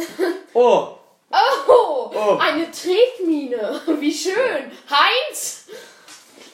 Oh. 0.53 0.97
Oh, 1.33 2.11
oh. 2.13 2.39
eine 2.39 2.71
Tretmine. 2.71 3.81
Wie 4.01 4.13
schön. 4.13 4.71
Heinz. 4.91 5.67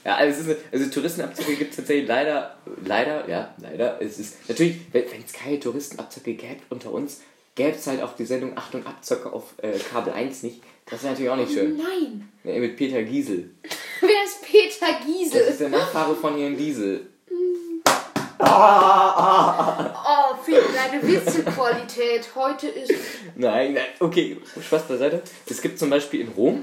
Ja, 0.05 0.17
also, 0.17 0.41
es 0.43 0.47
ist, 0.47 0.65
also 0.71 0.91
Touristenabzocke 0.91 1.57
gibt 1.57 1.71
es 1.71 1.77
tatsächlich 1.77 2.07
leider, 2.07 2.57
leider, 2.85 3.29
ja, 3.29 3.55
leider. 3.59 4.01
Es 4.01 4.19
ist 4.21 4.49
natürlich, 4.49 4.81
wenn 4.93 5.05
es 5.25 5.33
keine 5.33 5.59
Touristenabzocke 5.59 6.35
gäbe 6.35 6.61
unter 6.71 6.93
uns, 6.93 7.23
gäbe 7.57 7.77
es 7.77 7.87
halt 7.87 8.03
auch 8.03 8.15
die 8.15 8.27
Sendung 8.27 8.57
Achtung 8.57 8.87
Abzocke 8.87 9.33
auf 9.33 9.55
äh, 9.63 9.77
Kabel 9.91 10.13
1 10.13 10.45
nicht. 10.45 10.61
Das 10.89 11.03
wäre 11.03 11.13
natürlich 11.13 11.31
auch 11.31 11.37
nicht 11.37 11.53
schön. 11.53 11.77
Nein. 11.77 12.33
Ja, 12.45 12.61
mit 12.61 12.77
Peter 12.77 13.03
Giesel. 13.03 13.51
Wer 14.01 14.25
ist 14.25 14.43
Peter 14.43 15.05
Giesel? 15.05 15.41
Das 15.41 15.51
ist 15.51 15.61
der 15.61 15.69
Nachfahre 15.69 16.15
von 16.15 16.39
ihren 16.39 16.57
Diesel. 16.57 17.07
Oh, 18.39 20.35
Phil, 20.45 20.63
deine 20.75 21.03
Witzequalität 21.03 22.29
heute 22.35 22.69
ist. 22.69 22.93
Nein, 23.35 23.73
nein, 23.75 23.85
okay, 23.99 24.37
Spaß 24.63 24.83
beiseite. 24.83 25.23
Es 25.49 25.63
gibt 25.63 25.79
zum 25.79 25.89
Beispiel 25.89 26.21
in 26.21 26.29
Rom 26.29 26.63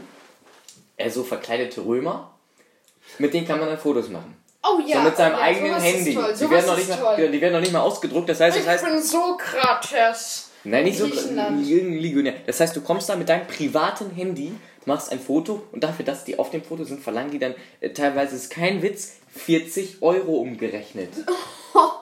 äh, 0.97 1.09
so 1.09 1.23
verkleidete 1.23 1.81
Römer, 1.81 2.31
mit 3.17 3.33
denen 3.33 3.47
kann 3.47 3.59
man 3.59 3.69
dann 3.69 3.79
Fotos 3.79 4.09
machen. 4.09 4.37
Oh 4.63 4.79
ja. 4.85 4.97
So 4.97 5.03
mit 5.03 5.17
seinem 5.17 5.33
ja, 5.33 5.39
eigenen 5.39 5.81
Handy. 5.81 6.11
Die 6.11 6.49
werden, 6.49 6.65
noch 6.67 6.77
nicht 6.77 6.89
mal, 6.89 7.31
die 7.31 7.41
werden 7.41 7.53
noch 7.53 7.59
nicht 7.59 7.73
mal 7.73 7.81
ausgedruckt, 7.81 8.29
das 8.29 8.39
heißt, 8.39 8.57
ich 8.57 8.63
das 8.63 8.83
heißt. 8.83 8.85
bin 8.85 9.01
Sokrates. 9.01 10.51
Nein, 10.63 10.85
nicht 10.85 10.97
so 10.97 11.05
Legionär. 11.05 12.35
Das 12.45 12.59
heißt, 12.59 12.75
du 12.75 12.81
kommst 12.81 13.09
da 13.09 13.15
mit 13.15 13.27
deinem 13.29 13.47
privaten 13.47 14.11
Handy, 14.11 14.53
machst 14.85 15.11
ein 15.11 15.19
Foto 15.19 15.63
und 15.71 15.83
dafür, 15.83 16.05
dass 16.05 16.23
die 16.23 16.39
auf 16.39 16.51
dem 16.51 16.63
Foto 16.63 16.83
sind, 16.83 17.01
verlangen 17.01 17.31
die 17.31 17.39
dann 17.39 17.55
äh, 17.81 17.89
teilweise 17.89 18.35
ist 18.35 18.49
kein 18.49 18.81
Witz 18.81 19.17
40 19.35 20.01
Euro 20.01 20.37
umgerechnet. 20.37 21.09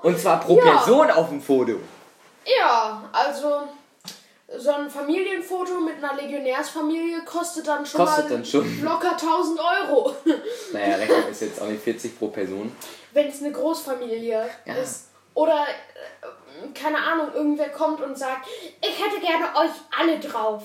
Und 0.04 0.20
zwar 0.20 0.42
pro 0.42 0.58
ja. 0.58 0.64
Person 0.64 1.10
auf 1.12 1.30
dem 1.30 1.42
Foto. 1.42 1.80
Ja, 2.46 3.10
also 3.14 3.62
so 4.58 4.72
ein 4.72 4.90
Familienfoto 4.90 5.80
mit 5.80 6.04
einer 6.04 6.22
Legionärsfamilie 6.22 7.24
kostet 7.24 7.68
dann 7.68 7.86
schon 7.86 8.04
kostet 8.04 8.26
mal 8.26 8.36
dann 8.36 8.46
schon. 8.46 8.84
locker 8.84 9.12
1000 9.12 9.60
Euro. 9.60 10.16
Naja, 10.74 10.96
Rechnung 10.96 11.30
ist 11.30 11.42
jetzt 11.42 11.62
auch 11.62 11.68
nicht 11.68 11.84
40 11.84 12.18
pro 12.18 12.28
Person. 12.28 12.72
Wenn 13.14 13.28
es 13.28 13.42
eine 13.42 13.52
Großfamilie 13.52 14.50
ja. 14.66 14.74
ist. 14.76 15.08
Oder, 15.34 15.64
äh, 15.64 16.26
keine 16.74 16.98
Ahnung, 16.98 17.28
irgendwer 17.34 17.70
kommt 17.70 18.02
und 18.02 18.18
sagt, 18.18 18.48
ich 18.82 19.04
hätte 19.04 19.20
gerne 19.20 19.46
euch 19.56 19.72
alle 19.98 20.20
drauf. 20.20 20.64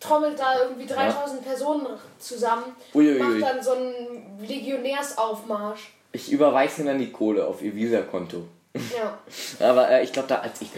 Trommelt 0.00 0.38
da 0.38 0.62
irgendwie 0.62 0.86
3000 0.86 1.40
ja. 1.40 1.48
Personen 1.48 1.86
zusammen. 2.18 2.64
Uiuiui. 2.94 3.18
Macht 3.18 3.42
dann 3.42 3.62
so 3.62 3.72
einen 3.72 4.38
Legionärsaufmarsch. 4.46 5.90
Ich 6.12 6.30
überweise 6.30 6.84
dann 6.84 6.98
die 6.98 7.10
Kohle 7.10 7.46
auf 7.46 7.62
ihr 7.62 7.74
Visa-Konto. 7.74 8.44
Ja. 8.96 9.18
Aber 9.66 9.90
äh, 9.90 10.04
ich 10.04 10.12
glaube, 10.12 10.28
da 10.28 10.36
als 10.36 10.60
ich, 10.60 10.68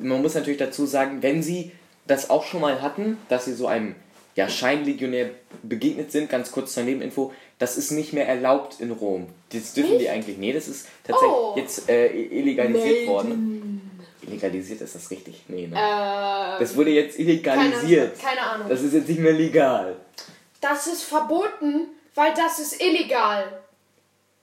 man 0.00 0.22
muss 0.22 0.34
natürlich 0.34 0.58
dazu 0.58 0.86
sagen, 0.86 1.22
wenn 1.22 1.42
sie 1.42 1.72
das 2.06 2.30
auch 2.30 2.44
schon 2.44 2.62
mal 2.62 2.80
hatten, 2.80 3.18
dass 3.28 3.44
sie 3.44 3.54
so 3.54 3.66
einem 3.66 3.94
ja, 4.34 4.48
Scheinlegionär 4.48 5.30
begegnet 5.62 6.10
sind, 6.10 6.30
ganz 6.30 6.52
kurz 6.52 6.72
zur 6.72 6.84
Nebeninfo, 6.84 7.32
das 7.58 7.76
ist 7.76 7.90
nicht 7.90 8.12
mehr 8.12 8.26
erlaubt 8.26 8.80
in 8.80 8.90
Rom. 8.90 9.26
Das 9.52 9.74
dürfen 9.74 9.92
nicht? 9.92 10.02
die 10.02 10.08
eigentlich. 10.08 10.38
Nee, 10.38 10.52
das 10.52 10.68
ist 10.68 10.88
tatsächlich 11.04 11.32
oh. 11.32 11.54
jetzt 11.56 11.88
äh, 11.88 12.08
illegalisiert 12.08 12.84
Melden. 12.84 13.08
worden. 13.08 13.71
Illegalisiert 14.32 14.80
ist 14.80 14.94
das 14.94 15.10
richtig? 15.10 15.42
Nee, 15.48 15.66
ne? 15.66 15.76
Äh, 15.76 16.58
das 16.58 16.74
wurde 16.76 16.90
jetzt 16.90 17.18
illegalisiert. 17.18 18.18
Keine, 18.18 18.36
keine 18.36 18.50
Ahnung. 18.50 18.68
Das 18.68 18.80
ist 18.80 18.94
jetzt 18.94 19.08
nicht 19.08 19.20
mehr 19.20 19.32
legal. 19.32 19.96
Das 20.60 20.86
ist 20.86 21.02
verboten, 21.02 21.88
weil 22.14 22.32
das 22.34 22.58
ist 22.58 22.80
illegal. 22.80 23.62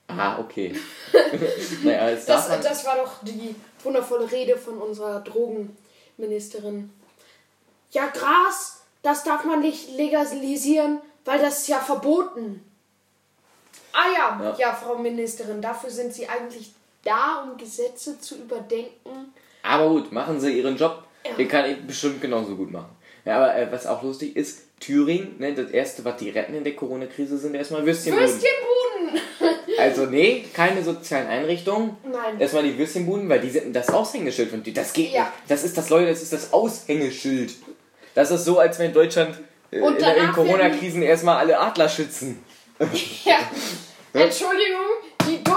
Ah, 0.06 0.38
okay. 0.38 0.74
naja, 1.82 2.10
das, 2.14 2.26
das 2.26 2.84
war 2.84 2.96
doch 2.96 3.22
die 3.22 3.54
wundervolle 3.82 4.30
Rede 4.30 4.56
von 4.56 4.78
unserer 4.78 5.20
Drogenministerin. 5.20 6.92
Ja, 7.92 8.08
Gras, 8.08 8.82
das 9.02 9.24
darf 9.24 9.44
man 9.44 9.60
nicht 9.60 9.90
legalisieren, 9.96 11.00
weil 11.24 11.38
das 11.38 11.60
ist 11.62 11.68
ja 11.68 11.78
verboten. 11.78 12.64
Ah 13.92 14.06
ja, 14.14 14.40
ja, 14.42 14.56
ja, 14.56 14.74
Frau 14.74 14.96
Ministerin, 14.96 15.60
dafür 15.60 15.90
sind 15.90 16.14
Sie 16.14 16.28
eigentlich 16.28 16.72
da, 17.02 17.42
um 17.42 17.56
Gesetze 17.56 18.20
zu 18.20 18.36
überdenken. 18.36 19.32
Aber 19.62 19.88
gut, 19.88 20.12
machen 20.12 20.40
Sie 20.40 20.58
Ihren 20.58 20.76
Job. 20.76 21.04
Ja. 21.24 21.32
Den 21.34 21.48
kann 21.48 21.70
ich 21.70 21.86
bestimmt 21.86 22.20
genauso 22.20 22.56
gut 22.56 22.70
machen. 22.70 22.96
Ja, 23.24 23.36
aber 23.36 23.56
äh, 23.56 23.70
was 23.70 23.86
auch 23.86 24.02
lustig 24.02 24.36
ist, 24.36 24.62
Thüringen, 24.80 25.36
ne, 25.38 25.54
das 25.54 25.70
erste, 25.70 26.04
was 26.04 26.16
die 26.16 26.30
retten 26.30 26.54
in 26.54 26.64
der 26.64 26.74
Corona-Krise, 26.74 27.36
sind 27.36 27.54
erstmal 27.54 27.84
Würstchenbuden. 27.84 28.28
Würstchenbuden! 28.28 29.68
also, 29.78 30.06
nee, 30.06 30.46
keine 30.54 30.82
sozialen 30.82 31.26
Einrichtungen. 31.26 31.96
Nein. 32.04 32.40
Erstmal 32.40 32.62
die 32.62 32.78
Würstchenbuden, 32.78 33.28
weil 33.28 33.40
die 33.40 33.50
sind 33.50 33.74
das 33.76 33.90
Aushängeschild 33.90 34.50
von 34.50 34.62
Das 34.72 34.92
geht 34.94 35.12
ja. 35.12 35.24
nicht. 35.24 35.32
Das 35.48 35.64
ist 35.64 35.76
das, 35.76 35.90
Leute, 35.90 36.08
das 36.08 36.22
ist 36.22 36.32
das 36.32 36.52
Aushängeschild. 36.52 37.52
Das 38.14 38.30
ist 38.30 38.44
so, 38.44 38.58
als 38.58 38.78
wenn 38.78 38.92
Deutschland 38.92 39.38
äh, 39.70 39.76
in, 39.76 39.96
in 39.96 40.32
Corona-Krisen 40.32 41.02
erstmal 41.02 41.36
alle 41.36 41.58
Adler 41.58 41.88
schützen. 41.88 42.42
ja. 43.24 43.38
Entschuldigung, 44.12 44.86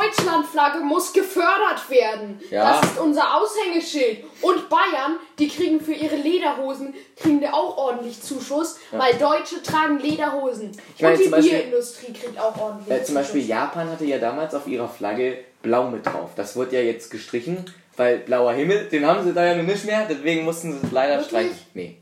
Deutschlandflagge 0.04 0.80
muss 0.80 1.14
gefördert 1.14 1.90
werden. 1.90 2.40
Ja. 2.50 2.82
Das 2.82 2.92
ist 2.92 3.00
unser 3.00 3.36
Aushängeschild. 3.36 4.24
Und 4.42 4.70
Bayern, 4.70 5.18
die 5.40 5.48
kriegen 5.48 5.80
für 5.80 5.94
ihre 5.94 6.16
Lederhosen, 6.16 6.94
kriegen 7.16 7.40
die 7.40 7.48
auch 7.48 7.78
ordentlich 7.78 8.22
Zuschuss, 8.22 8.80
ja. 8.92 9.00
weil 9.00 9.16
Deutsche 9.16 9.62
tragen 9.62 10.00
Lederhosen. 10.00 10.72
Ich 10.96 11.02
meine, 11.02 11.16
Und 11.16 11.26
die 11.26 11.30
Beispiel, 11.30 11.52
Bierindustrie 11.52 12.14
kriegt 12.14 12.40
auch 12.40 12.58
ordentlich 12.58 12.98
äh, 12.98 13.04
Zum 13.04 13.16
Beispiel 13.16 13.46
Japan 13.46 13.90
hatte 13.90 14.06
ja 14.06 14.20
damals 14.20 14.54
auf 14.54 14.68
ihrer 14.68 14.90
Flagge 14.90 15.40
blau 15.62 15.90
mit 15.90 16.06
drauf. 16.06 16.32
Das 16.36 16.56
wird 16.56 16.74
ja 16.74 16.82
jetzt 16.82 17.10
gestrichen, 17.10 17.66
weil 17.96 18.20
blauer 18.20 18.54
Himmel, 18.54 18.90
den 18.90 19.06
haben 19.06 19.24
sie 19.24 19.34
da 19.34 19.46
ja 19.46 19.56
nicht 19.56 19.86
mehr, 19.86 20.06
deswegen 20.10 20.44
mussten 20.44 20.74
sie 20.74 20.86
es 20.86 20.92
leider 20.92 21.16
Wirklich? 21.16 21.30
streichen. 21.30 21.58
Nee. 21.74 21.98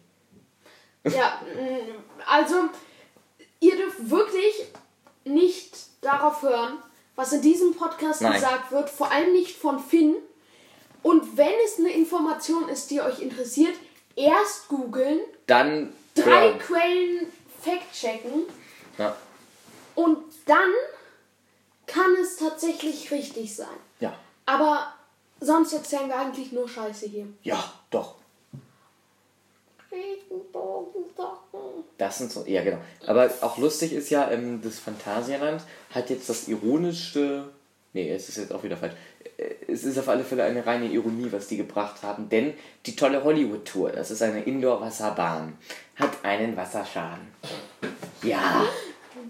Ja, 1.03 1.41
also 2.27 2.55
ihr 3.59 3.75
dürft 3.75 4.09
wirklich 4.09 4.65
nicht 5.23 5.75
darauf 6.01 6.41
hören, 6.43 6.77
was 7.21 7.33
in 7.33 7.41
diesem 7.41 7.75
Podcast 7.75 8.21
Nein. 8.21 8.33
gesagt 8.33 8.71
wird, 8.71 8.89
vor 8.89 9.11
allem 9.11 9.31
nicht 9.33 9.55
von 9.55 9.79
Finn. 9.79 10.15
Und 11.03 11.37
wenn 11.37 11.53
es 11.65 11.77
eine 11.77 11.91
Information 11.93 12.67
ist, 12.67 12.89
die 12.89 12.99
euch 12.99 13.19
interessiert, 13.19 13.75
erst 14.15 14.67
googeln, 14.69 15.19
dann 15.45 15.93
drei 16.15 16.47
ja. 16.47 16.57
Quellen 16.57 17.31
fact-checken 17.61 18.43
ja. 18.97 19.15
und 19.93 20.17
dann 20.45 20.71
kann 21.85 22.15
es 22.19 22.37
tatsächlich 22.37 23.11
richtig 23.11 23.55
sein. 23.55 23.67
Ja. 23.99 24.17
Aber 24.47 24.91
sonst 25.39 25.73
erzählen 25.73 26.07
wir 26.07 26.17
eigentlich 26.17 26.51
nur 26.51 26.67
Scheiße 26.67 27.05
hier. 27.05 27.27
Ja, 27.43 27.71
doch. 27.91 28.15
Das 31.97 32.17
sind 32.17 32.31
so, 32.31 32.43
ja 32.47 32.63
genau. 32.63 32.79
Aber 33.05 33.29
auch 33.41 33.57
lustig 33.57 33.93
ist 33.93 34.09
ja, 34.09 34.31
ähm, 34.31 34.61
das 34.63 34.79
Phantasialand 34.79 35.61
hat 35.93 36.09
jetzt 36.09 36.29
das 36.29 36.47
ironische, 36.47 37.49
nee, 37.93 38.11
es 38.11 38.27
ist 38.27 38.37
jetzt 38.37 38.53
auch 38.53 38.63
wieder 38.63 38.77
falsch. 38.77 38.93
Äh, 39.37 39.53
es 39.67 39.83
ist 39.83 39.99
auf 39.99 40.09
alle 40.09 40.23
Fälle 40.23 40.43
eine 40.43 40.65
reine 40.65 40.87
Ironie, 40.87 41.27
was 41.31 41.47
die 41.47 41.57
gebracht 41.57 42.01
haben, 42.01 42.29
denn 42.29 42.53
die 42.85 42.95
tolle 42.95 43.23
Hollywood-Tour, 43.23 43.91
das 43.91 44.09
ist 44.09 44.23
eine 44.23 44.43
Indoor-Wasserbahn, 44.43 45.57
hat 45.95 46.23
einen 46.23 46.57
Wasserschaden. 46.57 47.27
Ja. 48.23 48.65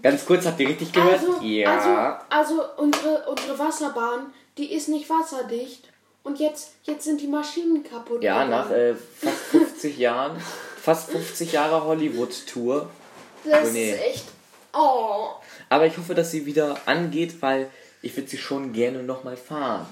Ganz 0.02 0.24
kurz, 0.24 0.46
habt 0.46 0.58
ihr 0.58 0.68
richtig 0.68 0.92
gehört? 0.92 1.20
Also, 1.20 1.42
ja. 1.42 2.24
Also, 2.30 2.62
also 2.62 2.62
unsere, 2.78 3.28
unsere 3.28 3.58
Wasserbahn, 3.58 4.32
die 4.56 4.72
ist 4.72 4.88
nicht 4.88 5.10
wasserdicht. 5.10 5.88
Und 6.24 6.38
jetzt, 6.38 6.74
jetzt 6.84 7.04
sind 7.04 7.20
die 7.20 7.26
Maschinen 7.26 7.82
kaputt. 7.82 8.22
Ja, 8.22 8.44
nach 8.44 8.70
äh, 8.70 8.94
fast 8.94 9.71
50 9.82 9.98
Jahren, 9.98 10.40
fast 10.80 11.10
50 11.10 11.52
Jahre 11.52 11.84
Hollywood-Tour. 11.84 12.88
Das 13.44 13.68
oh, 13.68 13.72
nee. 13.72 13.90
ist 13.90 14.00
echt. 14.00 14.24
Oh. 14.72 15.30
Aber 15.68 15.86
ich 15.86 15.98
hoffe, 15.98 16.14
dass 16.14 16.30
sie 16.30 16.46
wieder 16.46 16.76
angeht, 16.86 17.42
weil 17.42 17.68
ich 18.00 18.16
würde 18.16 18.28
sie 18.28 18.38
schon 18.38 18.72
gerne 18.72 19.02
nochmal 19.02 19.36
fahren. 19.36 19.86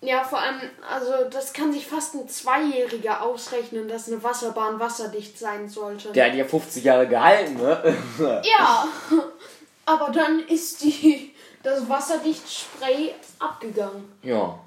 Ja, 0.00 0.24
vor 0.24 0.38
allem, 0.38 0.58
also 0.88 1.12
das 1.30 1.52
kann 1.52 1.74
sich 1.74 1.86
fast 1.86 2.14
ein 2.14 2.26
Zweijähriger 2.26 3.20
ausrechnen, 3.20 3.86
dass 3.86 4.08
eine 4.08 4.22
Wasserbahn 4.22 4.80
wasserdicht 4.80 5.38
sein 5.38 5.68
sollte. 5.68 6.12
Der 6.12 6.30
hat 6.30 6.34
ja 6.34 6.46
50 6.46 6.82
Jahre 6.82 7.06
gehalten, 7.06 7.58
ne? 7.58 7.94
ja, 8.42 8.88
aber 9.84 10.10
dann 10.10 10.40
ist 10.48 10.82
die, 10.82 11.34
das 11.62 11.86
Wasserdichtspray 11.86 13.14
abgegangen. 13.38 14.10
Ja. 14.22 14.58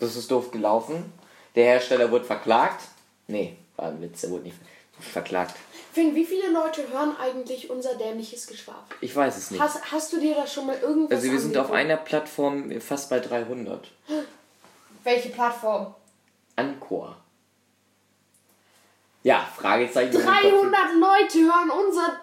Das 0.00 0.16
ist 0.16 0.30
doof 0.30 0.50
gelaufen. 0.50 1.12
Der 1.54 1.64
Hersteller 1.64 2.10
wurde 2.10 2.24
verklagt. 2.24 2.80
Nee, 3.26 3.56
war 3.76 3.86
ein 3.86 4.00
Witz, 4.00 4.24
er 4.24 4.30
wurde 4.30 4.44
nicht 4.44 4.56
verklagt. 5.00 5.56
Finn, 5.92 6.14
wie 6.14 6.24
viele 6.24 6.50
Leute 6.50 6.88
hören 6.88 7.16
eigentlich 7.20 7.70
unser 7.70 7.94
dämliches 7.94 8.46
Geschwafel? 8.46 8.96
Ich 9.00 9.14
weiß 9.14 9.36
es 9.36 9.50
nicht. 9.50 9.60
Hast, 9.60 9.92
hast 9.92 10.12
du 10.12 10.20
dir 10.20 10.34
da 10.34 10.46
schon 10.46 10.66
mal 10.66 10.78
irgendwas 10.78 11.18
Also 11.18 11.32
wir 11.32 11.40
sind 11.40 11.56
auf 11.56 11.70
einer 11.70 11.96
Plattform 11.96 12.80
fast 12.80 13.10
bei 13.10 13.20
300. 13.20 13.88
Welche 15.04 15.28
Plattform? 15.30 15.94
Anchor. 16.56 17.16
Ja, 19.22 19.48
Fragezeichen. 19.56 20.12
300 20.12 20.94
Leute 20.98 21.38
hören 21.38 21.70
unser... 21.86 22.20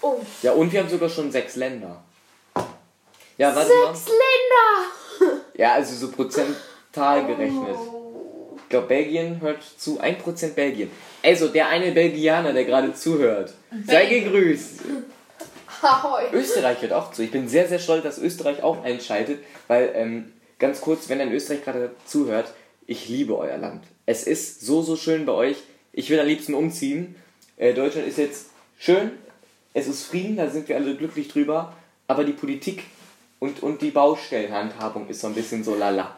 Oh. 0.00 0.20
Ja, 0.42 0.52
und 0.52 0.72
wir 0.72 0.80
haben 0.80 0.88
sogar 0.88 1.08
schon 1.08 1.30
sechs 1.30 1.56
Länder. 1.56 2.02
Ja, 3.38 3.54
warte 3.54 3.70
Sechs 3.70 4.08
mal. 4.08 4.14
Länder! 4.14 5.42
Ja, 5.54 5.74
also 5.74 5.94
so 5.94 6.10
Prozent 6.10 6.56
Tal 6.92 7.26
gerechnet. 7.26 7.76
Ich 7.76 8.01
glaube, 8.72 8.88
Belgien 8.88 9.40
hört 9.40 9.62
zu. 9.62 10.00
1% 10.00 10.54
Belgien. 10.54 10.90
Also, 11.22 11.48
der 11.48 11.68
eine 11.68 11.92
Belgianer, 11.92 12.52
der 12.52 12.64
gerade 12.64 12.92
zuhört. 12.92 13.54
Sei 13.86 14.06
gegrüßt. 14.06 14.80
Ahoi. 15.82 16.24
Österreich 16.32 16.82
hört 16.82 16.92
auch 16.92 17.12
zu. 17.12 17.22
Ich 17.22 17.30
bin 17.30 17.48
sehr, 17.48 17.68
sehr 17.68 17.78
stolz, 17.78 18.02
dass 18.02 18.18
Österreich 18.18 18.62
auch 18.62 18.82
einschaltet, 18.82 19.40
weil, 19.68 19.92
ähm, 19.94 20.32
ganz 20.58 20.80
kurz, 20.80 21.08
wenn 21.08 21.20
ein 21.20 21.32
Österreich 21.32 21.64
gerade 21.64 21.90
zuhört, 22.06 22.52
ich 22.86 23.08
liebe 23.08 23.36
euer 23.36 23.58
Land. 23.58 23.84
Es 24.06 24.24
ist 24.24 24.60
so, 24.60 24.82
so 24.82 24.96
schön 24.96 25.26
bei 25.26 25.32
euch. 25.32 25.56
Ich 25.92 26.10
will 26.10 26.18
am 26.18 26.26
liebsten 26.26 26.54
umziehen. 26.54 27.14
Äh, 27.56 27.74
Deutschland 27.74 28.08
ist 28.08 28.18
jetzt 28.18 28.46
schön. 28.78 29.12
Es 29.74 29.86
ist 29.86 30.04
Frieden, 30.04 30.36
da 30.36 30.50
sind 30.50 30.68
wir 30.68 30.76
alle 30.76 30.96
glücklich 30.96 31.28
drüber. 31.28 31.76
Aber 32.08 32.24
die 32.24 32.32
Politik 32.32 32.84
und, 33.38 33.62
und 33.62 33.82
die 33.82 33.90
Baustellenhandhabung 33.90 35.08
ist 35.08 35.20
so 35.20 35.28
ein 35.28 35.34
bisschen 35.34 35.62
so 35.64 35.74
lala. 35.74 36.16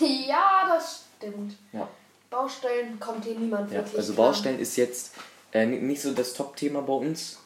Ja, 0.00 0.68
das 0.68 1.09
stimmt. 1.20 1.56
Ja. 1.72 1.88
Baustellen 2.30 2.98
kommt 3.00 3.24
hier 3.24 3.34
niemand 3.34 3.70
wirklich. 3.70 3.92
Ja, 3.92 3.98
also 3.98 4.14
Baustellen 4.14 4.58
ist 4.58 4.76
jetzt 4.76 5.12
äh, 5.52 5.66
nicht 5.66 6.00
so 6.00 6.12
das 6.12 6.34
Top-Thema 6.34 6.82
bei 6.82 6.92
uns. 6.92 7.38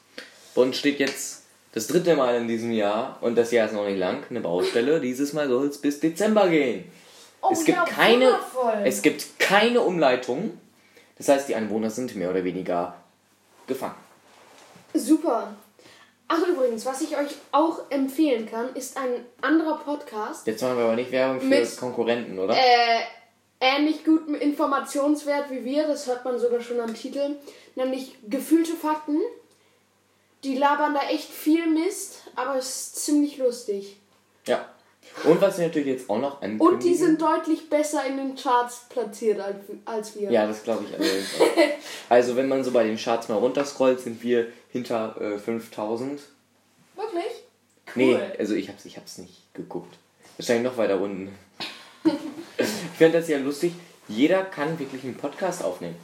Bei 0.54 0.62
uns 0.62 0.76
steht 0.76 1.00
jetzt 1.00 1.42
das 1.72 1.86
dritte 1.86 2.14
Mal 2.16 2.36
in 2.36 2.48
diesem 2.48 2.70
Jahr 2.70 3.18
und 3.20 3.36
das 3.36 3.50
Jahr 3.50 3.66
ist 3.66 3.72
noch 3.72 3.86
nicht 3.86 3.98
lang, 3.98 4.24
eine 4.30 4.40
Baustelle. 4.40 5.00
Dieses 5.00 5.32
Mal 5.32 5.48
soll 5.48 5.66
es 5.68 5.78
bis 5.78 6.00
Dezember 6.00 6.48
gehen. 6.48 6.90
Oh, 7.40 7.48
es, 7.52 7.64
gibt 7.64 7.76
ja, 7.76 7.84
keine, 7.84 8.38
es 8.84 9.02
gibt 9.02 9.38
keine 9.38 9.80
Umleitung. 9.80 10.58
Das 11.18 11.28
heißt, 11.28 11.48
die 11.48 11.54
Anwohner 11.54 11.90
sind 11.90 12.14
mehr 12.16 12.30
oder 12.30 12.42
weniger 12.44 12.94
gefangen. 13.66 13.94
Super. 14.94 15.54
Ach 16.28 16.40
übrigens, 16.48 16.86
was 16.86 17.02
ich 17.02 17.16
euch 17.16 17.34
auch 17.52 17.80
empfehlen 17.90 18.46
kann, 18.46 18.74
ist 18.74 18.96
ein 18.96 19.26
anderer 19.42 19.78
Podcast. 19.78 20.46
Jetzt 20.46 20.62
machen 20.62 20.78
wir 20.78 20.84
aber 20.84 20.96
nicht 20.96 21.12
Werbung 21.12 21.40
für 21.40 21.46
Mit- 21.46 21.76
Konkurrenten, 21.76 22.38
oder? 22.38 22.54
Äh, 22.54 23.02
ähnlich 23.60 24.04
guten 24.04 24.34
Informationswert 24.34 25.50
wie 25.50 25.64
wir, 25.64 25.86
das 25.86 26.06
hört 26.06 26.24
man 26.24 26.38
sogar 26.38 26.60
schon 26.60 26.80
am 26.80 26.94
Titel, 26.94 27.36
nämlich 27.74 28.16
gefühlte 28.28 28.72
Fakten. 28.72 29.18
Die 30.42 30.56
labern 30.56 30.94
da 30.94 31.00
echt 31.08 31.30
viel 31.30 31.66
Mist, 31.66 32.24
aber 32.36 32.56
es 32.56 32.68
ist 32.68 33.04
ziemlich 33.04 33.38
lustig. 33.38 33.96
Ja. 34.46 34.68
Und 35.22 35.40
was 35.40 35.58
wir 35.58 35.66
natürlich 35.66 35.88
jetzt 35.88 36.10
auch 36.10 36.18
noch 36.18 36.42
ankündigen. 36.42 36.66
Und 36.66 36.82
die 36.82 36.94
sind 36.94 37.22
deutlich 37.22 37.70
besser 37.70 38.04
in 38.04 38.16
den 38.16 38.34
Charts 38.34 38.86
platziert 38.88 39.40
als, 39.40 39.56
als 39.84 40.18
wir. 40.18 40.30
Ja, 40.30 40.46
das 40.46 40.62
glaube 40.64 40.84
ich 40.84 40.94
allerdings 40.94 41.40
auch. 41.40 41.46
Also, 42.10 42.36
wenn 42.36 42.48
man 42.48 42.62
so 42.62 42.70
bei 42.72 42.84
den 42.84 42.98
Charts 42.98 43.28
mal 43.28 43.36
runterscrollt, 43.36 44.00
sind 44.00 44.22
wir 44.22 44.48
hinter 44.70 45.18
äh, 45.20 45.38
5000. 45.38 46.20
Wirklich? 46.96 47.44
Nee, 47.94 48.18
also 48.38 48.54
ich 48.54 48.68
hab's, 48.68 48.84
ich 48.84 48.96
hab's 48.96 49.18
nicht 49.18 49.54
geguckt. 49.54 49.96
Wahrscheinlich 50.36 50.64
noch 50.64 50.76
weiter 50.76 51.00
unten. 51.00 51.32
Ich 52.94 52.98
finde 52.98 53.18
das 53.18 53.28
ja 53.28 53.38
lustig. 53.38 53.72
Jeder 54.08 54.44
kann 54.44 54.78
wirklich 54.78 55.02
einen 55.04 55.16
Podcast 55.16 55.64
aufnehmen. 55.64 55.96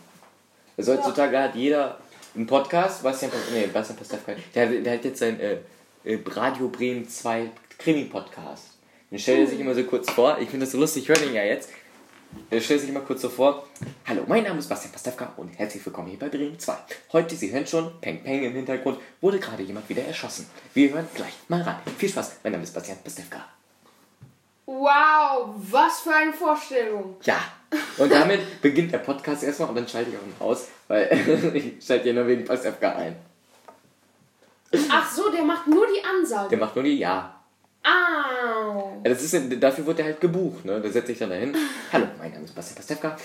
Also 0.77 0.93
heutzutage 0.97 1.39
hat 1.39 1.55
jeder 1.55 1.99
einen 2.35 2.47
Podcast. 2.47 3.03
Bastian, 3.03 3.31
nee, 3.53 3.67
Bastian 3.67 3.97
Pastewka, 3.99 4.33
der, 4.55 4.69
hat- 4.69 4.87
der 4.87 4.93
hat 4.95 5.05
jetzt 5.05 5.21
sein 5.21 5.39
äh, 5.39 5.59
äh, 6.05 6.19
Radio 6.27 6.69
Bremen 6.69 7.09
2 7.09 7.51
Krimi-Podcast. 7.79 8.65
Den 9.11 9.19
stellt 9.19 9.41
er 9.41 9.47
sich 9.47 9.61
immer 9.61 9.75
so 9.75 9.85
kurz 9.85 10.11
vor. 10.11 10.39
Ich 10.41 10.49
finde 10.51 10.67
das 10.67 10.73
so 10.73 10.79
lustig, 10.79 11.03
ich 11.05 11.09
höre 11.09 11.17
den 11.19 11.35
ja 11.35 11.45
jetzt. 11.45 11.69
Er 12.51 12.61
stellt 12.61 12.81
sich 12.81 12.91
immer 12.91 13.01
kurz 13.01 13.23
so 13.23 13.29
vor. 13.29 13.67
Hallo, 14.07 14.23
mein 14.27 14.45
Name 14.45 14.59
ist 14.59 14.69
Bastian 14.69 14.93
Pastewka 14.93 15.33
und 15.37 15.49
herzlich 15.59 15.85
willkommen 15.85 16.09
hier 16.09 16.19
bei 16.19 16.29
Bremen 16.29 16.59
2. 16.59 16.75
Heute, 17.13 17.35
Sie 17.37 17.53
hören 17.53 17.67
schon, 17.67 18.01
Peng 18.01 18.23
Peng 18.23 18.43
im 18.45 18.53
Hintergrund, 18.53 18.99
wurde 19.21 19.39
gerade 19.39 19.63
jemand 19.63 19.89
wieder 19.89 20.05
erschossen. 20.05 20.47
Wir 20.75 20.93
hören 20.93 21.09
gleich 21.15 21.35
mal 21.49 21.63
rein. 21.63 21.77
Viel 21.99 22.09
Spaß, 22.09 22.37
mein 22.45 22.53
Name 22.53 22.65
ist 22.65 22.73
Bastian 22.75 22.99
Pastewka. 23.05 23.45
Wow, 24.71 25.53
was 25.57 25.99
für 26.03 26.15
eine 26.15 26.33
Vorstellung. 26.33 27.17
Ja, 27.25 27.41
und 27.99 28.13
damit 28.13 28.41
beginnt 28.63 28.93
der 28.93 28.99
Podcast 28.99 29.43
erstmal 29.43 29.71
und 29.71 29.75
dann 29.75 29.89
schalte 29.89 30.11
ich 30.11 30.17
auch 30.17 30.23
ihn 30.23 30.35
aus, 30.39 30.69
weil 30.87 31.51
ich 31.55 31.85
schalte 31.85 32.07
ja 32.07 32.15
nur 32.15 32.29
wegen 32.29 32.45
Pastewka 32.45 32.95
ein. 32.95 33.17
Ach 34.89 35.11
so, 35.11 35.29
der 35.33 35.43
macht 35.43 35.67
nur 35.67 35.85
die 35.89 36.05
Ansage. 36.05 36.51
Der 36.51 36.59
macht 36.59 36.77
nur 36.77 36.85
die 36.85 36.99
Ja. 36.99 37.35
Au. 37.83 39.01
Das 39.03 39.21
ist, 39.25 39.37
dafür 39.61 39.87
wird 39.87 39.99
er 39.99 40.05
halt 40.05 40.21
gebucht, 40.21 40.65
ne? 40.65 40.81
Da 40.81 40.89
setze 40.89 41.11
ich 41.13 41.19
dann 41.19 41.31
dahin. 41.31 41.57
Hallo, 41.93 42.07
mein 42.19 42.31
Name 42.31 42.45
ist 42.45 42.55
Bastian 42.55 42.77
Pastewka. 42.77 43.17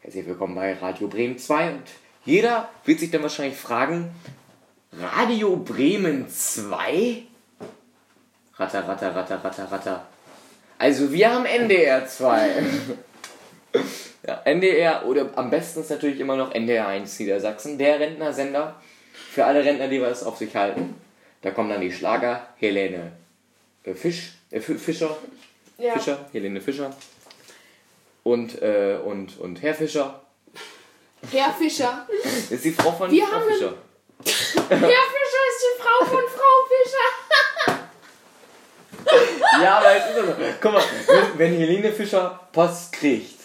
Herzlich 0.00 0.26
willkommen 0.26 0.56
bei 0.56 0.72
Radio 0.74 1.06
Bremen 1.06 1.38
2. 1.38 1.74
Und 1.74 1.82
jeder 2.24 2.68
wird 2.84 2.98
sich 2.98 3.12
dann 3.12 3.22
wahrscheinlich 3.22 3.56
fragen, 3.56 4.10
Radio 4.92 5.54
Bremen 5.54 6.28
2? 6.28 7.22
Ratter, 8.56 8.88
ratter, 8.88 9.14
ratter, 9.14 9.44
ratter, 9.44 9.70
ratter. 9.70 10.06
Also 10.78 11.12
wir 11.12 11.32
haben 11.32 11.44
NDR 11.44 12.06
2. 12.06 12.62
ja, 14.26 14.42
NDR 14.44 15.04
oder 15.06 15.30
am 15.34 15.50
besten 15.50 15.80
ist 15.80 15.90
natürlich 15.90 16.20
immer 16.20 16.36
noch 16.36 16.54
NDR 16.54 16.86
1 16.86 17.18
Niedersachsen, 17.18 17.78
der 17.78 17.98
Rentnersender. 17.98 18.80
Für 19.32 19.44
alle 19.44 19.64
Rentner, 19.64 19.88
die 19.88 20.00
was 20.00 20.22
auf 20.22 20.38
sich 20.38 20.54
halten. 20.54 20.94
Da 21.42 21.50
kommen 21.50 21.70
dann 21.70 21.80
die 21.80 21.92
Schlager, 21.92 22.46
Helene 22.58 23.12
äh, 23.84 23.94
Fisch, 23.94 24.32
äh, 24.50 24.60
Fischer, 24.60 25.16
Ja. 25.78 25.94
Fischer, 25.94 26.26
Helene 26.32 26.60
Fischer 26.60 26.92
und, 28.22 28.60
äh, 28.62 28.98
und, 29.04 29.38
und 29.38 29.62
Herr 29.62 29.74
Fischer. 29.74 30.22
Herr 31.30 31.52
Fischer. 31.52 32.06
Das 32.22 32.50
ist 32.50 32.64
die 32.64 32.72
Frau 32.72 32.92
von 32.92 33.10
Wir 33.10 33.26
Frau 33.26 33.40
Fischer. 33.40 33.74
Herr 34.68 34.78
Fischer 34.78 35.44
ist 35.50 35.62
die 35.64 35.82
Frau 35.82 36.04
von 36.04 36.24
Frau 36.28 36.54
Fischer. 36.68 37.78
Ja, 39.62 39.78
aber 39.78 39.96
es 39.96 40.06
ist 40.10 40.16
so. 40.16 40.34
Guck 40.60 40.72
mal, 40.72 40.82
wenn, 41.36 41.56
Helene 41.56 41.92
Fischer 41.92 42.40
Post 42.52 42.92
kriegt, 42.92 43.38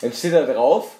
dann 0.00 0.12
steht 0.12 0.32
da 0.34 0.42
drauf, 0.42 0.92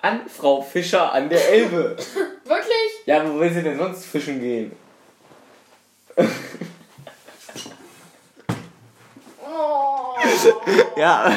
an 0.00 0.28
Frau 0.28 0.62
Fischer 0.62 1.12
an 1.12 1.28
der 1.28 1.48
Elbe. 1.48 1.96
Wirklich? 2.44 2.90
Ja, 3.06 3.20
aber 3.20 3.34
wo 3.34 3.40
will 3.40 3.52
sie 3.52 3.62
denn 3.62 3.78
sonst 3.78 4.04
fischen 4.06 4.40
gehen? 4.40 4.72
Oh. 9.44 10.16
Ja. 10.96 11.32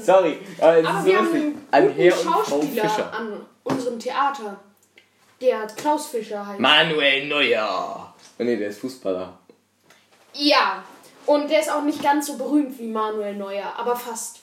Sorry, 0.00 0.38
aber 0.60 0.78
es 0.78 0.86
Aber 0.86 0.98
ist 0.98 1.04
wir 1.04 1.12
so 1.12 1.18
haben 1.18 1.24
lustig. 1.26 1.42
einen 1.42 1.66
An 1.70 1.86
guten 1.88 2.00
Herr 2.00 2.12
und 2.14 2.22
Frau 2.24 2.44
Schauspieler 2.44 2.82
Fischer. 2.88 3.12
an 3.14 3.46
unserem 3.64 3.98
Theater. 3.98 4.56
Der 5.40 5.66
Klaus 5.76 6.06
Fischer 6.06 6.46
heißt. 6.46 6.60
Manuel 6.60 7.26
Neuer. 7.28 8.14
Oh 8.38 8.42
nee, 8.42 8.56
der 8.56 8.68
ist 8.68 8.80
Fußballer. 8.80 9.38
Ja. 10.34 10.82
Und 11.26 11.50
der 11.50 11.60
ist 11.60 11.70
auch 11.70 11.82
nicht 11.82 12.02
ganz 12.02 12.26
so 12.26 12.36
berühmt 12.36 12.78
wie 12.78 12.88
Manuel 12.88 13.36
Neuer, 13.36 13.72
aber 13.76 13.96
fast. 13.96 14.40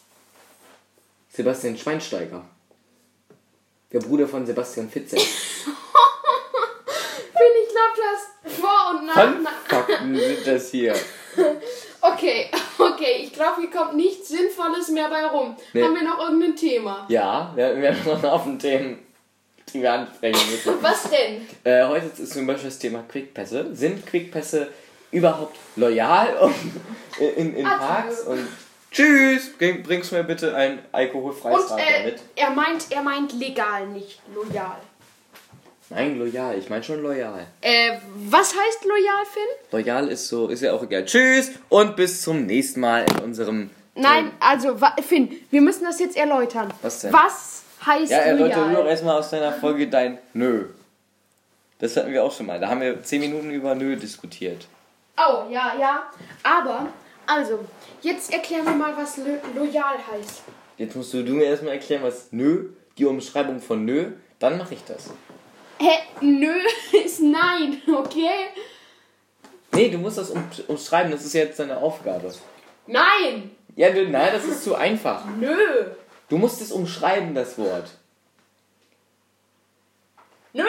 Sebastian 1.29 1.77
Schweinsteiger. 1.77 2.43
Der 3.91 3.99
Bruder 3.99 4.27
von 4.27 4.45
Sebastian 4.45 4.89
Fitzek. 4.89 5.19
Finn, 5.19 5.73
ich 7.63 7.69
glaube, 7.69 7.95
du 7.95 8.01
hast 8.03 8.59
Vor- 8.59 8.91
und 8.91 9.05
Nachnamen. 9.07 9.47
Fakten 9.67 10.15
sind 10.15 10.47
das 10.47 10.69
hier. 10.71 10.95
Okay, 12.01 12.49
okay, 12.77 13.23
ich 13.23 13.33
glaube, 13.33 13.59
hier 13.59 13.69
kommt 13.69 13.95
nichts 13.95 14.29
Sinnvolles 14.29 14.87
mehr 14.89 15.09
bei 15.09 15.25
rum. 15.25 15.57
Nee. 15.73 15.83
Haben 15.83 15.95
wir 15.95 16.03
noch 16.03 16.19
irgendein 16.19 16.55
Thema? 16.55 17.05
Ja, 17.09 17.51
wir, 17.55 17.75
wir 17.75 17.89
haben 17.89 18.05
noch 18.05 18.23
einen 18.23 18.31
Haufen 18.31 18.57
Themen, 18.57 18.99
die 19.73 19.81
wir 19.81 19.91
ansprechen 19.91 20.49
müssen. 20.49 20.73
Was 20.81 21.09
denn? 21.09 21.45
Äh, 21.65 21.85
heute 21.87 22.05
ist 22.05 22.31
zum 22.33 22.47
Beispiel 22.47 22.69
das 22.69 22.79
Thema 22.79 23.03
Quickpässe. 23.03 23.75
Sind 23.75 24.05
Quickpässe 24.05 24.69
überhaupt 25.11 25.57
loyal 25.75 26.37
und 26.41 26.55
in, 27.37 27.55
in. 27.55 27.65
Parks? 27.65 28.21
Und 28.21 28.47
tschüss, 28.91 29.51
bring, 29.57 29.83
bringst 29.83 30.11
mir 30.11 30.23
bitte 30.23 30.55
ein 30.55 30.79
alkoholfreies 30.91 31.71
Und 31.71 31.79
äh, 31.79 32.05
mit. 32.05 32.19
er 32.35 32.49
meint, 32.51 32.85
er 32.91 33.01
meint 33.01 33.33
legal, 33.33 33.87
nicht 33.87 34.21
loyal. 34.33 34.77
Nein, 35.91 36.19
loyal, 36.19 36.55
ich 36.57 36.69
meine 36.69 36.83
schon 36.83 37.01
loyal. 37.01 37.47
Äh, 37.61 37.97
was 38.29 38.49
heißt 38.55 38.85
loyal, 38.85 39.25
Finn? 39.31 39.43
Loyal 39.71 40.07
ist 40.09 40.27
so, 40.27 40.47
ist 40.47 40.61
ja 40.61 40.73
auch 40.73 40.83
egal. 40.83 41.03
Tschüss 41.05 41.51
und 41.67 41.95
bis 41.95 42.21
zum 42.21 42.45
nächsten 42.45 42.79
Mal 42.79 43.05
in 43.09 43.17
unserem. 43.23 43.71
Nein, 43.95 44.31
also, 44.39 44.79
wa- 44.79 44.95
Finn, 45.01 45.31
wir 45.49 45.61
müssen 45.61 45.83
das 45.85 45.99
jetzt 45.99 46.15
erläutern. 46.15 46.71
Was 46.83 47.01
denn? 47.01 47.11
Was 47.11 47.63
heißt 47.85 48.11
Ja, 48.11 48.31
doch 48.33 48.39
loyal? 48.39 48.85
erstmal 48.87 49.17
aus 49.17 49.31
deiner 49.31 49.51
Folge 49.51 49.87
dein 49.87 50.19
Nö. 50.33 50.65
Das 51.79 51.97
hatten 51.97 52.11
wir 52.11 52.23
auch 52.23 52.31
schon 52.35 52.45
mal. 52.45 52.59
Da 52.59 52.69
haben 52.69 52.81
wir 52.81 53.01
10 53.01 53.19
Minuten 53.21 53.49
über 53.51 53.73
Nö 53.73 53.95
diskutiert. 53.95 54.67
Oh, 55.19 55.43
ja, 55.49 55.73
ja. 55.79 56.03
Aber, 56.43 56.87
also, 57.25 57.59
jetzt 58.01 58.31
erklären 58.31 58.65
wir 58.65 58.73
mal, 58.73 58.95
was 58.95 59.17
lo 59.17 59.37
loyal 59.55 59.97
heißt. 60.11 60.43
Jetzt 60.77 60.95
musst 60.95 61.13
du, 61.13 61.23
du 61.23 61.33
mir 61.33 61.45
erstmal 61.45 61.73
erklären, 61.73 62.03
was 62.03 62.27
Nö, 62.31 62.69
die 62.97 63.05
Umschreibung 63.05 63.59
von 63.59 63.83
Nö, 63.83 64.11
dann 64.39 64.57
mache 64.57 64.73
ich 64.75 64.83
das. 64.85 65.09
Hä? 65.79 65.99
Nö 66.21 66.53
ist 67.05 67.21
nein, 67.21 67.81
okay? 67.87 68.47
Nee, 69.73 69.89
du 69.89 69.97
musst 69.97 70.17
das 70.17 70.29
um, 70.31 70.43
umschreiben, 70.67 71.11
das 71.11 71.25
ist 71.25 71.33
jetzt 71.33 71.59
deine 71.59 71.77
Aufgabe. 71.77 72.33
Nein! 72.87 73.51
Ja, 73.75 73.91
du, 73.91 74.07
nein, 74.07 74.29
das 74.33 74.45
ist 74.45 74.63
zu 74.63 74.75
einfach. 74.75 75.23
Nö! 75.39 75.55
Du 76.27 76.37
musst 76.37 76.61
es 76.61 76.71
umschreiben, 76.71 77.33
das 77.35 77.57
Wort. 77.57 77.91
Nö! 80.53 80.63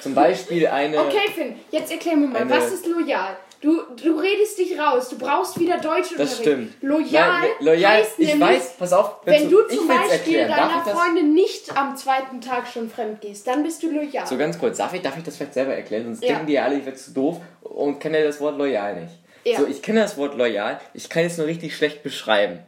Zum 0.00 0.14
Beispiel 0.14 0.66
eine. 0.66 0.98
Okay, 0.98 1.30
Finn, 1.34 1.60
jetzt 1.70 1.90
erklär 1.90 2.16
mir 2.16 2.28
mal, 2.28 2.42
Eine- 2.42 2.50
was 2.50 2.72
ist 2.72 2.86
loyal? 2.86 3.36
Du, 3.64 3.80
du 3.96 4.18
redest 4.18 4.58
dich 4.58 4.78
raus, 4.78 5.08
du 5.08 5.16
brauchst 5.16 5.58
wieder 5.58 5.78
Deutsch 5.78 6.08
Das 6.18 6.36
stimmt. 6.36 6.74
Loyal, 6.82 7.40
Nein, 7.40 7.48
ne- 7.60 7.64
loyal 7.64 7.92
heißt 7.92 8.18
ich 8.18 8.28
nämlich, 8.34 8.46
weiß, 8.58 8.76
pass 8.78 8.92
auf, 8.92 9.16
wenn 9.24 9.48
du 9.48 9.62
zum 9.68 9.88
Beispiel 9.88 10.10
erklären. 10.36 10.50
Deiner 10.50 10.82
das? 10.84 10.92
Freundin 10.92 11.32
nicht 11.32 11.74
am 11.74 11.96
zweiten 11.96 12.42
Tag 12.42 12.68
schon 12.68 12.90
fremd 12.90 13.22
gehst, 13.22 13.46
dann 13.46 13.62
bist 13.62 13.82
du 13.82 13.90
loyal. 13.90 14.26
So 14.26 14.36
ganz 14.36 14.58
kurz, 14.58 14.76
darf 14.76 14.92
ich, 14.92 15.00
darf 15.00 15.16
ich 15.16 15.24
das 15.24 15.36
vielleicht 15.38 15.54
selber 15.54 15.74
erklären? 15.74 16.04
Sonst 16.04 16.22
Ja. 16.22 16.28
denken 16.34 16.46
die 16.46 16.52
ja 16.52 16.64
alle, 16.64 16.76
ich 16.76 16.84
werde 16.84 16.98
zu 16.98 17.12
doof 17.12 17.40
und 17.62 18.00
kenne 18.00 18.22
das 18.22 18.38
Wort 18.38 18.58
loyal 18.58 19.00
nicht. 19.00 19.14
Ja. 19.44 19.58
So, 19.58 19.66
ich 19.66 19.80
kenne 19.80 20.00
das 20.00 20.18
Wort 20.18 20.36
loyal, 20.36 20.78
ich 20.92 21.08
kann 21.08 21.24
es 21.24 21.38
nur 21.38 21.46
richtig 21.46 21.74
schlecht 21.74 22.02
beschreiben. 22.02 22.58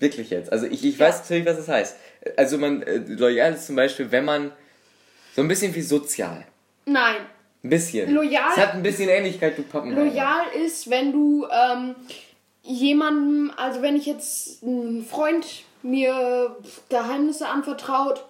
Wirklich 0.00 0.30
jetzt. 0.30 0.50
Also 0.50 0.66
ich, 0.66 0.84
ich 0.84 0.98
weiß 0.98 1.20
natürlich, 1.20 1.46
was 1.46 1.58
es 1.58 1.68
heißt. 1.68 1.96
Also 2.36 2.58
man, 2.58 2.82
äh, 2.82 2.96
loyal 2.96 3.52
ist 3.54 3.66
zum 3.66 3.76
Beispiel, 3.76 4.10
wenn 4.10 4.24
man 4.24 4.50
so 5.36 5.42
ein 5.42 5.46
bisschen 5.46 5.72
wie 5.72 5.82
sozial. 5.82 6.44
Nein, 6.84 7.14
Ein 7.62 7.70
bisschen. 7.70 8.12
Loyal- 8.14 8.50
Es 8.52 8.56
hat 8.56 8.74
ein 8.74 8.82
bisschen 8.82 9.08
Ähnlichkeit, 9.08 9.56
du 9.58 9.62
Pappenheimer. 9.62 10.04
loyal 10.06 10.44
ist, 10.64 10.88
wenn 10.88 11.12
du 11.12 11.46
ähm, 11.50 11.94
jemandem, 12.62 13.52
also 13.56 13.82
wenn 13.82 13.96
ich 13.96 14.06
jetzt 14.06 14.62
ein 14.62 15.04
Freund 15.08 15.46
mir 15.82 16.56
Geheimnisse 16.88 17.48
anvertraut 17.48 18.24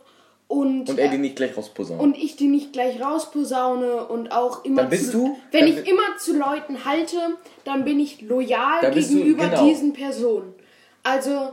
und, 0.48 0.88
Und 0.88 0.98
er 0.98 1.08
die 1.08 1.18
nicht 1.18 1.36
gleich 1.36 1.56
rausposaunt. 1.56 2.00
und 2.00 2.16
ich 2.16 2.36
die 2.36 2.46
nicht 2.48 2.72
gleich 2.72 3.00
rausposaune 3.00 4.04
und 4.06 4.32
auch 4.32 4.64
immer 4.64 4.82
Dann 4.82 4.90
bist 4.90 5.10
zu, 5.12 5.12
du- 5.12 5.36
wenn 5.52 5.66
ich 5.68 5.86
immer 5.86 6.16
zu 6.18 6.36
Leuten 6.36 6.84
halte, 6.84 7.16
dann 7.64 7.84
bin 7.84 8.00
ich 8.00 8.22
loyal 8.22 8.90
bist 8.92 9.10
du- 9.12 9.16
gegenüber 9.18 9.46
genau. 9.48 9.64
diesen 9.68 9.92
Personen. 9.92 10.54
Also 11.02 11.50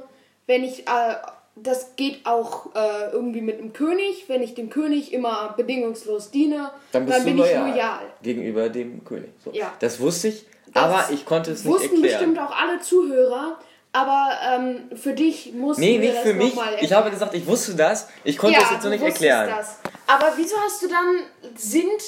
wenn 0.48 0.63
ich 0.63 0.88
äh, 0.88 1.16
das 1.63 1.96
geht 1.96 2.26
auch 2.26 2.76
äh, 2.76 3.12
irgendwie 3.12 3.41
mit 3.41 3.60
dem 3.60 3.74
König. 3.74 4.26
Wenn 4.28 4.41
ich 4.41 4.54
dem 4.56 4.70
König 4.70 5.13
immer 5.13 5.54
bedingungslos 5.56 6.32
diene, 6.32 6.72
dann, 6.91 7.08
dann 7.08 7.24
bin 7.24 7.38
loyal 7.38 7.70
ich 7.70 7.76
loyal. 7.76 8.00
Gegenüber 8.22 8.70
dem 8.70 9.04
König. 9.04 9.30
So. 9.43 9.52
Ja. 9.52 9.74
Das 9.80 10.00
wusste 10.00 10.30
ich, 10.30 10.46
das 10.74 10.84
aber 10.84 11.13
ich 11.13 11.26
konnte 11.26 11.52
es 11.52 11.63
nicht 11.63 11.74
erklären. 11.74 11.91
Wussten 11.91 12.02
bestimmt 12.02 12.39
auch 12.39 12.56
alle 12.56 12.80
Zuhörer. 12.80 13.60
Aber 13.93 14.30
ähm, 14.54 14.96
für 14.96 15.13
dich 15.13 15.54
mussten 15.54 15.82
nee, 15.82 15.98
nicht 15.98 16.17
für 16.17 16.34
mich. 16.34 16.54
Ich 16.82 16.93
habe 16.93 17.10
gesagt, 17.10 17.34
ich 17.34 17.48
wusste 17.48 17.74
das. 17.74 18.10
Ich 18.24 18.38
konnte 18.38 18.60
ja, 18.60 18.65
es 18.65 18.72
jetzt 18.72 18.84
noch 18.84 18.91
nicht 18.91 19.04
erklären. 19.04 19.50
Das. 19.50 19.80
Aber 20.06 20.34
wieso 20.36 20.56
hast 20.58 20.84
du 20.84 20.88
dann 20.88 21.22
sind 21.56 22.02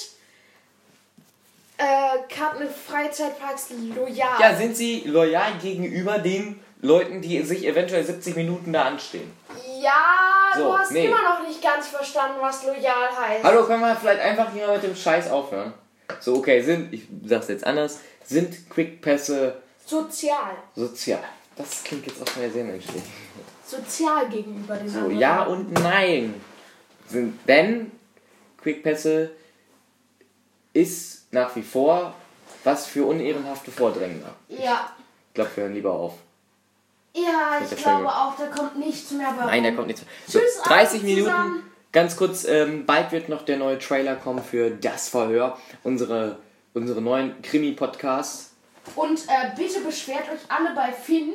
äh, 1.77 1.83
Karten 2.31 2.67
Freizeitparks 2.69 3.69
loyal? 3.95 4.39
Ja, 4.39 4.55
sind 4.55 4.75
sie 4.75 5.03
loyal 5.05 5.53
gegenüber 5.61 6.19
den 6.19 6.59
Leuten, 6.81 7.21
die 7.21 7.41
sich 7.41 7.65
eventuell 7.65 8.03
70 8.03 8.35
Minuten 8.35 8.71
da 8.71 8.83
anstehen? 8.83 9.31
Ja, 9.81 10.51
so, 10.55 10.63
du 10.63 10.77
hast 10.77 10.91
nee. 10.91 11.05
immer 11.05 11.21
noch 11.21 11.47
nicht 11.47 11.61
ganz 11.61 11.87
verstanden, 11.87 12.37
was 12.39 12.63
loyal 12.63 13.09
heißt. 13.17 13.43
Hallo, 13.43 13.65
können 13.65 13.81
wir 13.81 13.95
vielleicht 13.95 14.21
einfach 14.21 14.51
hier 14.53 14.67
mal 14.67 14.75
mit 14.75 14.83
dem 14.83 14.95
Scheiß 14.95 15.29
aufhören? 15.29 15.73
So, 16.19 16.35
okay, 16.37 16.61
sind, 16.61 16.93
ich 16.93 17.07
sag's 17.25 17.49
jetzt 17.49 17.65
anders, 17.65 17.99
sind 18.23 18.69
Quickpässe 18.69 19.61
sozial? 19.85 20.55
Sozial. 20.75 21.23
Das 21.55 21.83
klingt 21.83 22.07
jetzt 22.07 22.21
auch 22.21 22.35
mal 22.37 22.49
sehr 22.49 22.63
menschlich. 22.63 23.03
Sozial 23.65 24.29
gegenüber 24.29 24.75
den 24.75 24.89
so, 24.89 24.99
anderen. 24.99 25.19
Ja 25.19 25.43
und 25.43 25.73
nein. 25.73 26.33
Sind, 27.07 27.39
denn 27.47 27.91
Quickpässe 28.61 29.31
ist 30.73 31.31
nach 31.31 31.55
wie 31.55 31.61
vor 31.61 32.13
was 32.63 32.87
für 32.87 33.05
unehrenhafte 33.05 33.71
Vordrängler. 33.71 34.35
Ja. 34.47 34.93
Ich 35.29 35.33
glaube, 35.33 35.51
wir 35.55 35.63
hören 35.63 35.73
lieber 35.73 35.93
auf. 35.93 36.13
Ja, 37.23 37.59
ich 37.63 37.75
glaube 37.75 38.07
auch, 38.07 38.35
da 38.37 38.47
kommt 38.47 38.77
nichts 38.77 39.11
mehr 39.11 39.33
bei 39.37 39.45
Nein, 39.45 39.63
da 39.63 39.71
kommt 39.71 39.87
nichts 39.87 40.01
mehr. 40.03 40.11
So, 40.27 40.39
Tschüss, 40.39 40.61
30 40.63 41.03
Minuten. 41.03 41.63
Ganz 41.91 42.15
kurz, 42.15 42.45
ähm, 42.45 42.85
bald 42.85 43.11
wird 43.11 43.29
noch 43.29 43.43
der 43.43 43.57
neue 43.57 43.79
Trailer 43.79 44.15
kommen 44.15 44.43
für 44.43 44.69
Das 44.69 45.09
Verhör, 45.09 45.57
unsere, 45.83 46.37
unsere 46.73 47.01
neuen 47.01 47.41
Krimi-Podcasts. 47.41 48.51
Und 48.95 49.19
äh, 49.27 49.55
bitte 49.55 49.81
beschwert 49.81 50.23
euch 50.31 50.39
alle 50.49 50.75
bei 50.75 50.91
Finn. 50.91 51.33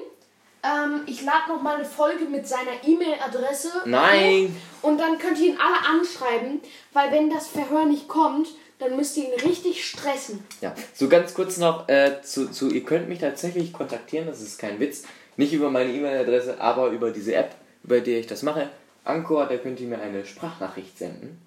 Ähm, 0.62 1.02
ich 1.06 1.22
lade 1.22 1.48
noch 1.48 1.60
mal 1.60 1.74
eine 1.76 1.84
Folge 1.84 2.24
mit 2.24 2.46
seiner 2.46 2.84
E-Mail-Adresse. 2.84 3.82
Nein! 3.84 4.56
Und 4.80 4.98
dann 4.98 5.18
könnt 5.18 5.38
ihr 5.38 5.48
ihn 5.48 5.58
alle 5.58 5.98
anschreiben, 5.98 6.60
weil 6.92 7.10
wenn 7.10 7.30
das 7.30 7.48
Verhör 7.48 7.84
nicht 7.84 8.06
kommt, 8.06 8.48
dann 8.78 8.96
müsst 8.96 9.16
ihr 9.16 9.24
ihn 9.24 9.40
richtig 9.40 9.84
stressen. 9.86 10.44
Ja, 10.60 10.74
so 10.94 11.08
ganz 11.08 11.34
kurz 11.34 11.56
noch 11.56 11.88
äh, 11.88 12.22
zu, 12.22 12.50
zu, 12.50 12.70
ihr 12.70 12.84
könnt 12.84 13.08
mich 13.08 13.18
tatsächlich 13.18 13.72
kontaktieren, 13.72 14.26
das 14.26 14.40
ist 14.40 14.58
kein 14.58 14.80
Witz. 14.80 15.02
Nicht 15.36 15.52
über 15.52 15.70
meine 15.70 15.92
E-Mail-Adresse, 15.92 16.60
aber 16.60 16.88
über 16.88 17.10
diese 17.10 17.34
App, 17.34 17.54
über 17.82 18.00
die 18.00 18.12
ich 18.16 18.26
das 18.26 18.42
mache. 18.42 18.68
Anchor, 19.04 19.46
da 19.46 19.56
könnt 19.56 19.80
ihr 19.80 19.88
mir 19.88 20.00
eine 20.00 20.24
Sprachnachricht 20.24 20.96
senden. 20.98 21.40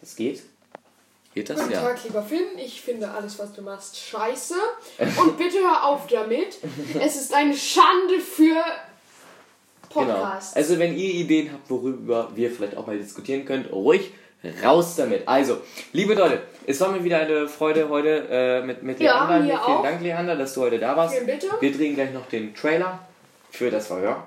Das 0.00 0.16
geht. 0.16 0.42
Geht 1.34 1.50
das? 1.50 1.60
Guten 1.60 1.72
ja. 1.72 1.82
Tag, 1.82 2.02
lieber 2.04 2.22
Finn. 2.22 2.46
Ich 2.56 2.80
finde 2.80 3.10
alles, 3.10 3.38
was 3.38 3.52
du 3.52 3.62
machst, 3.62 3.96
scheiße. 3.96 4.54
Und 5.20 5.36
bitte 5.36 5.58
hör 5.58 5.86
auf 5.86 6.06
damit. 6.06 6.58
Es 7.00 7.16
ist 7.16 7.34
eine 7.34 7.54
Schande 7.54 8.18
für 8.18 8.62
Podcasts. 9.88 10.54
Genau. 10.54 10.66
Also, 10.66 10.78
wenn 10.78 10.96
ihr 10.96 11.14
Ideen 11.14 11.52
habt, 11.52 11.68
worüber 11.70 12.30
wir 12.34 12.50
vielleicht 12.50 12.76
auch 12.76 12.86
mal 12.86 12.98
diskutieren 12.98 13.44
könnt, 13.44 13.70
ruhig 13.70 14.12
raus 14.64 14.96
damit. 14.96 15.26
Also, 15.26 15.58
liebe 15.92 16.14
Leute, 16.14 16.42
es 16.66 16.80
war 16.80 16.90
mir 16.90 17.04
wieder 17.04 17.20
eine 17.20 17.48
Freude 17.48 17.88
heute 17.88 18.26
äh, 18.30 18.62
mit, 18.62 18.82
mit 18.82 19.00
ja, 19.00 19.28
Leander. 19.28 19.44
Vielen 19.44 19.58
auch. 19.58 19.82
Dank, 19.82 20.00
Leander, 20.00 20.36
dass 20.36 20.54
du 20.54 20.62
heute 20.62 20.78
da 20.78 20.96
warst. 20.96 21.14
Vielen 21.14 21.26
bitte. 21.26 21.48
Wir 21.60 21.72
drehen 21.72 21.94
gleich 21.94 22.12
noch 22.12 22.26
den 22.26 22.54
Trailer 22.54 23.07
für 23.50 23.70
das 23.70 23.86
Verhör. 23.88 24.26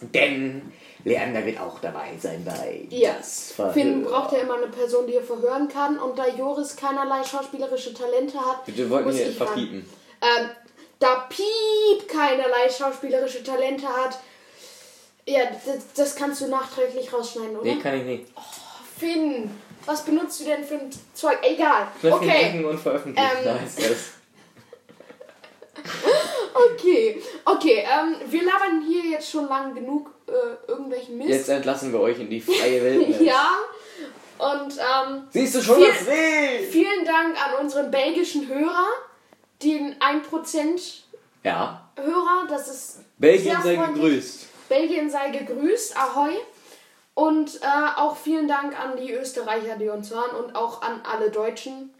Denn 0.00 0.72
Leander 1.04 1.46
wird 1.46 1.60
auch 1.60 1.78
dabei 1.78 2.10
sein 2.20 2.44
bei 2.44 2.86
ja. 2.90 3.14
das 3.14 3.52
Verhör. 3.52 3.72
Finn 3.72 4.02
braucht 4.02 4.32
ja 4.32 4.38
immer 4.38 4.56
eine 4.56 4.66
Person, 4.66 5.06
die 5.06 5.14
er 5.14 5.22
verhören 5.22 5.68
kann. 5.68 5.98
Und 5.98 6.18
da 6.18 6.26
Joris 6.26 6.76
keinerlei 6.76 7.22
schauspielerische 7.24 7.94
Talente 7.94 8.38
hat, 8.38 8.62
wir 8.66 8.90
wollten 8.90 9.12
hier 9.12 9.32
verpiepen. 9.32 9.88
Ähm, 10.20 10.50
da 10.98 11.28
Piep 11.28 12.08
keinerlei 12.08 12.68
schauspielerische 12.68 13.44
Talente 13.44 13.86
hat, 13.86 14.18
ja, 15.28 15.40
das, 15.44 15.92
das, 15.94 16.16
kannst 16.16 16.40
du 16.40 16.48
nachträglich 16.48 17.12
rausschneiden, 17.12 17.56
oder? 17.56 17.64
Nee, 17.64 17.80
kann 17.80 17.98
ich 17.98 18.04
nicht. 18.04 18.26
Oh, 18.36 18.40
Finn, 18.98 19.50
was 19.84 20.04
benutzt 20.04 20.40
du 20.40 20.44
denn 20.44 20.64
für 20.64 20.74
ein 20.74 20.90
Zeug? 21.14 21.38
Egal. 21.42 21.88
Okay. 22.02 22.64
und 22.64 22.78
veröffentlichen, 22.78 23.28
ähm, 23.38 23.44
da 23.44 23.60
heißt 23.60 23.78
das. 23.78 24.15
Okay, 26.54 27.22
okay. 27.44 27.84
Ähm, 27.84 28.16
wir 28.30 28.44
labern 28.44 28.82
hier 28.86 29.04
jetzt 29.10 29.30
schon 29.30 29.48
lang 29.48 29.74
genug 29.74 30.10
äh, 30.26 30.70
irgendwelchen 30.70 31.18
Mist. 31.18 31.30
Jetzt 31.30 31.48
entlassen 31.48 31.92
wir 31.92 32.00
euch 32.00 32.18
in 32.18 32.30
die 32.30 32.40
freie 32.40 32.82
Welt. 32.82 33.20
ja. 33.20 33.50
Und 34.38 34.74
ähm, 34.78 35.22
siehst 35.30 35.54
du 35.54 35.62
schon 35.62 35.76
viel, 35.76 35.88
das 35.88 36.06
Reh? 36.06 36.66
Vielen 36.70 37.04
Dank 37.04 37.36
an 37.42 37.64
unseren 37.64 37.90
belgischen 37.90 38.48
Hörer, 38.48 38.86
den 39.62 39.96
1% 39.98 41.00
ja. 41.42 41.88
Hörer. 41.96 42.46
Das 42.48 42.68
ist 42.68 43.00
Belgien 43.18 43.56
sei 43.62 43.76
gegrüßt. 43.76 44.68
Belgien 44.68 45.08
sei 45.08 45.30
gegrüßt. 45.30 45.96
Ahoi. 45.96 46.34
Und 47.14 47.62
äh, 47.62 47.98
auch 47.98 48.14
vielen 48.16 48.46
Dank 48.46 48.78
an 48.78 48.98
die 48.98 49.12
Österreicher, 49.12 49.76
die 49.76 49.88
uns 49.88 50.10
hören 50.10 50.36
und 50.36 50.54
auch 50.54 50.82
an 50.82 51.00
alle 51.10 51.30
Deutschen. 51.30 51.94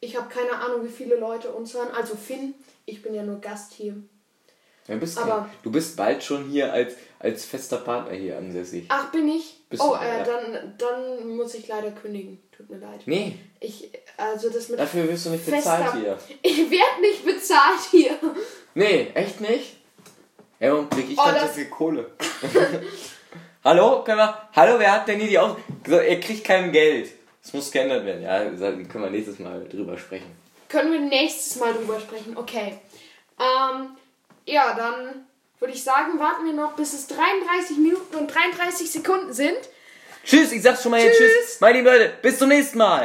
Ich 0.00 0.16
habe 0.16 0.28
keine 0.28 0.52
Ahnung, 0.52 0.84
wie 0.84 0.92
viele 0.92 1.16
Leute 1.16 1.50
uns 1.50 1.74
hören. 1.74 1.90
Also 1.96 2.14
Finn, 2.14 2.54
ich 2.84 3.02
bin 3.02 3.14
ja 3.14 3.22
nur 3.22 3.40
Gast 3.40 3.72
hier. 3.72 3.96
Ja, 4.86 4.96
bist 4.96 5.16
Aber, 5.16 5.48
du 5.62 5.72
bist 5.72 5.96
bald 5.96 6.22
schon 6.22 6.44
hier 6.44 6.70
als, 6.70 6.94
als 7.18 7.46
fester 7.46 7.78
Partner 7.78 8.12
hier 8.12 8.36
ansässig. 8.36 8.84
Ach, 8.90 9.10
bin 9.10 9.28
ich? 9.28 9.62
Bist 9.70 9.82
oh, 9.82 9.94
äh, 9.94 10.22
dann, 10.24 10.74
dann 10.76 11.36
muss 11.36 11.54
ich 11.54 11.66
leider 11.68 11.90
kündigen. 11.90 12.38
Tut 12.54 12.68
mir 12.68 12.76
leid. 12.76 13.00
Nee. 13.06 13.38
Ich, 13.60 13.90
also 14.18 14.50
das 14.50 14.68
mit 14.68 14.78
Dafür 14.78 15.08
wirst 15.08 15.24
du 15.24 15.30
nicht 15.30 15.46
bezahlt 15.46 15.94
hier. 15.94 16.18
Ich 16.42 16.58
werde 16.70 17.00
nicht 17.00 17.24
bezahlt 17.24 17.80
hier. 17.90 18.18
Nee, 18.74 19.10
echt 19.14 19.40
nicht? 19.40 19.76
Ja, 20.60 20.74
und 20.74 20.90
krieg 20.90 21.10
ich 21.10 21.18
oh, 21.18 21.22
dann 21.24 21.48
so 21.48 21.54
viel 21.54 21.70
Kohle. 21.70 22.10
Hallo, 23.64 24.04
können 24.04 24.18
wir, 24.18 24.48
hallo, 24.54 24.78
wer 24.78 24.92
hat 24.92 25.08
denn 25.08 25.18
hier 25.20 25.28
die 25.28 25.38
Aus... 25.38 25.56
So, 25.86 25.96
er 25.96 26.20
kriegt 26.20 26.44
kein 26.44 26.70
Geld. 26.70 27.08
Das 27.44 27.52
muss 27.52 27.70
geändert 27.70 28.06
werden. 28.06 28.22
Ja, 28.22 28.40
können 28.40 29.04
wir 29.04 29.10
nächstes 29.10 29.38
Mal 29.38 29.68
drüber 29.68 29.98
sprechen. 29.98 30.30
Können 30.68 30.92
wir 30.92 31.00
nächstes 31.00 31.56
Mal 31.56 31.74
drüber 31.74 32.00
sprechen, 32.00 32.36
okay. 32.36 32.78
Ähm, 33.38 33.90
ja, 34.46 34.74
dann 34.74 35.26
würde 35.60 35.74
ich 35.74 35.84
sagen, 35.84 36.18
warten 36.18 36.46
wir 36.46 36.54
noch, 36.54 36.72
bis 36.72 36.94
es 36.94 37.06
33 37.06 37.76
Minuten 37.76 38.16
und 38.16 38.34
33 38.34 38.90
Sekunden 38.90 39.32
sind. 39.32 39.58
Tschüss, 40.24 40.52
ich 40.52 40.62
sag's 40.62 40.82
schon 40.82 40.90
mal 40.90 41.00
tschüss. 41.00 41.18
jetzt 41.18 41.18
Tschüss. 41.18 41.60
Meine 41.60 41.78
lieben 41.78 41.86
Leute, 41.86 42.12
bis 42.22 42.38
zum 42.38 42.48
nächsten 42.48 42.78
Mal. 42.78 43.02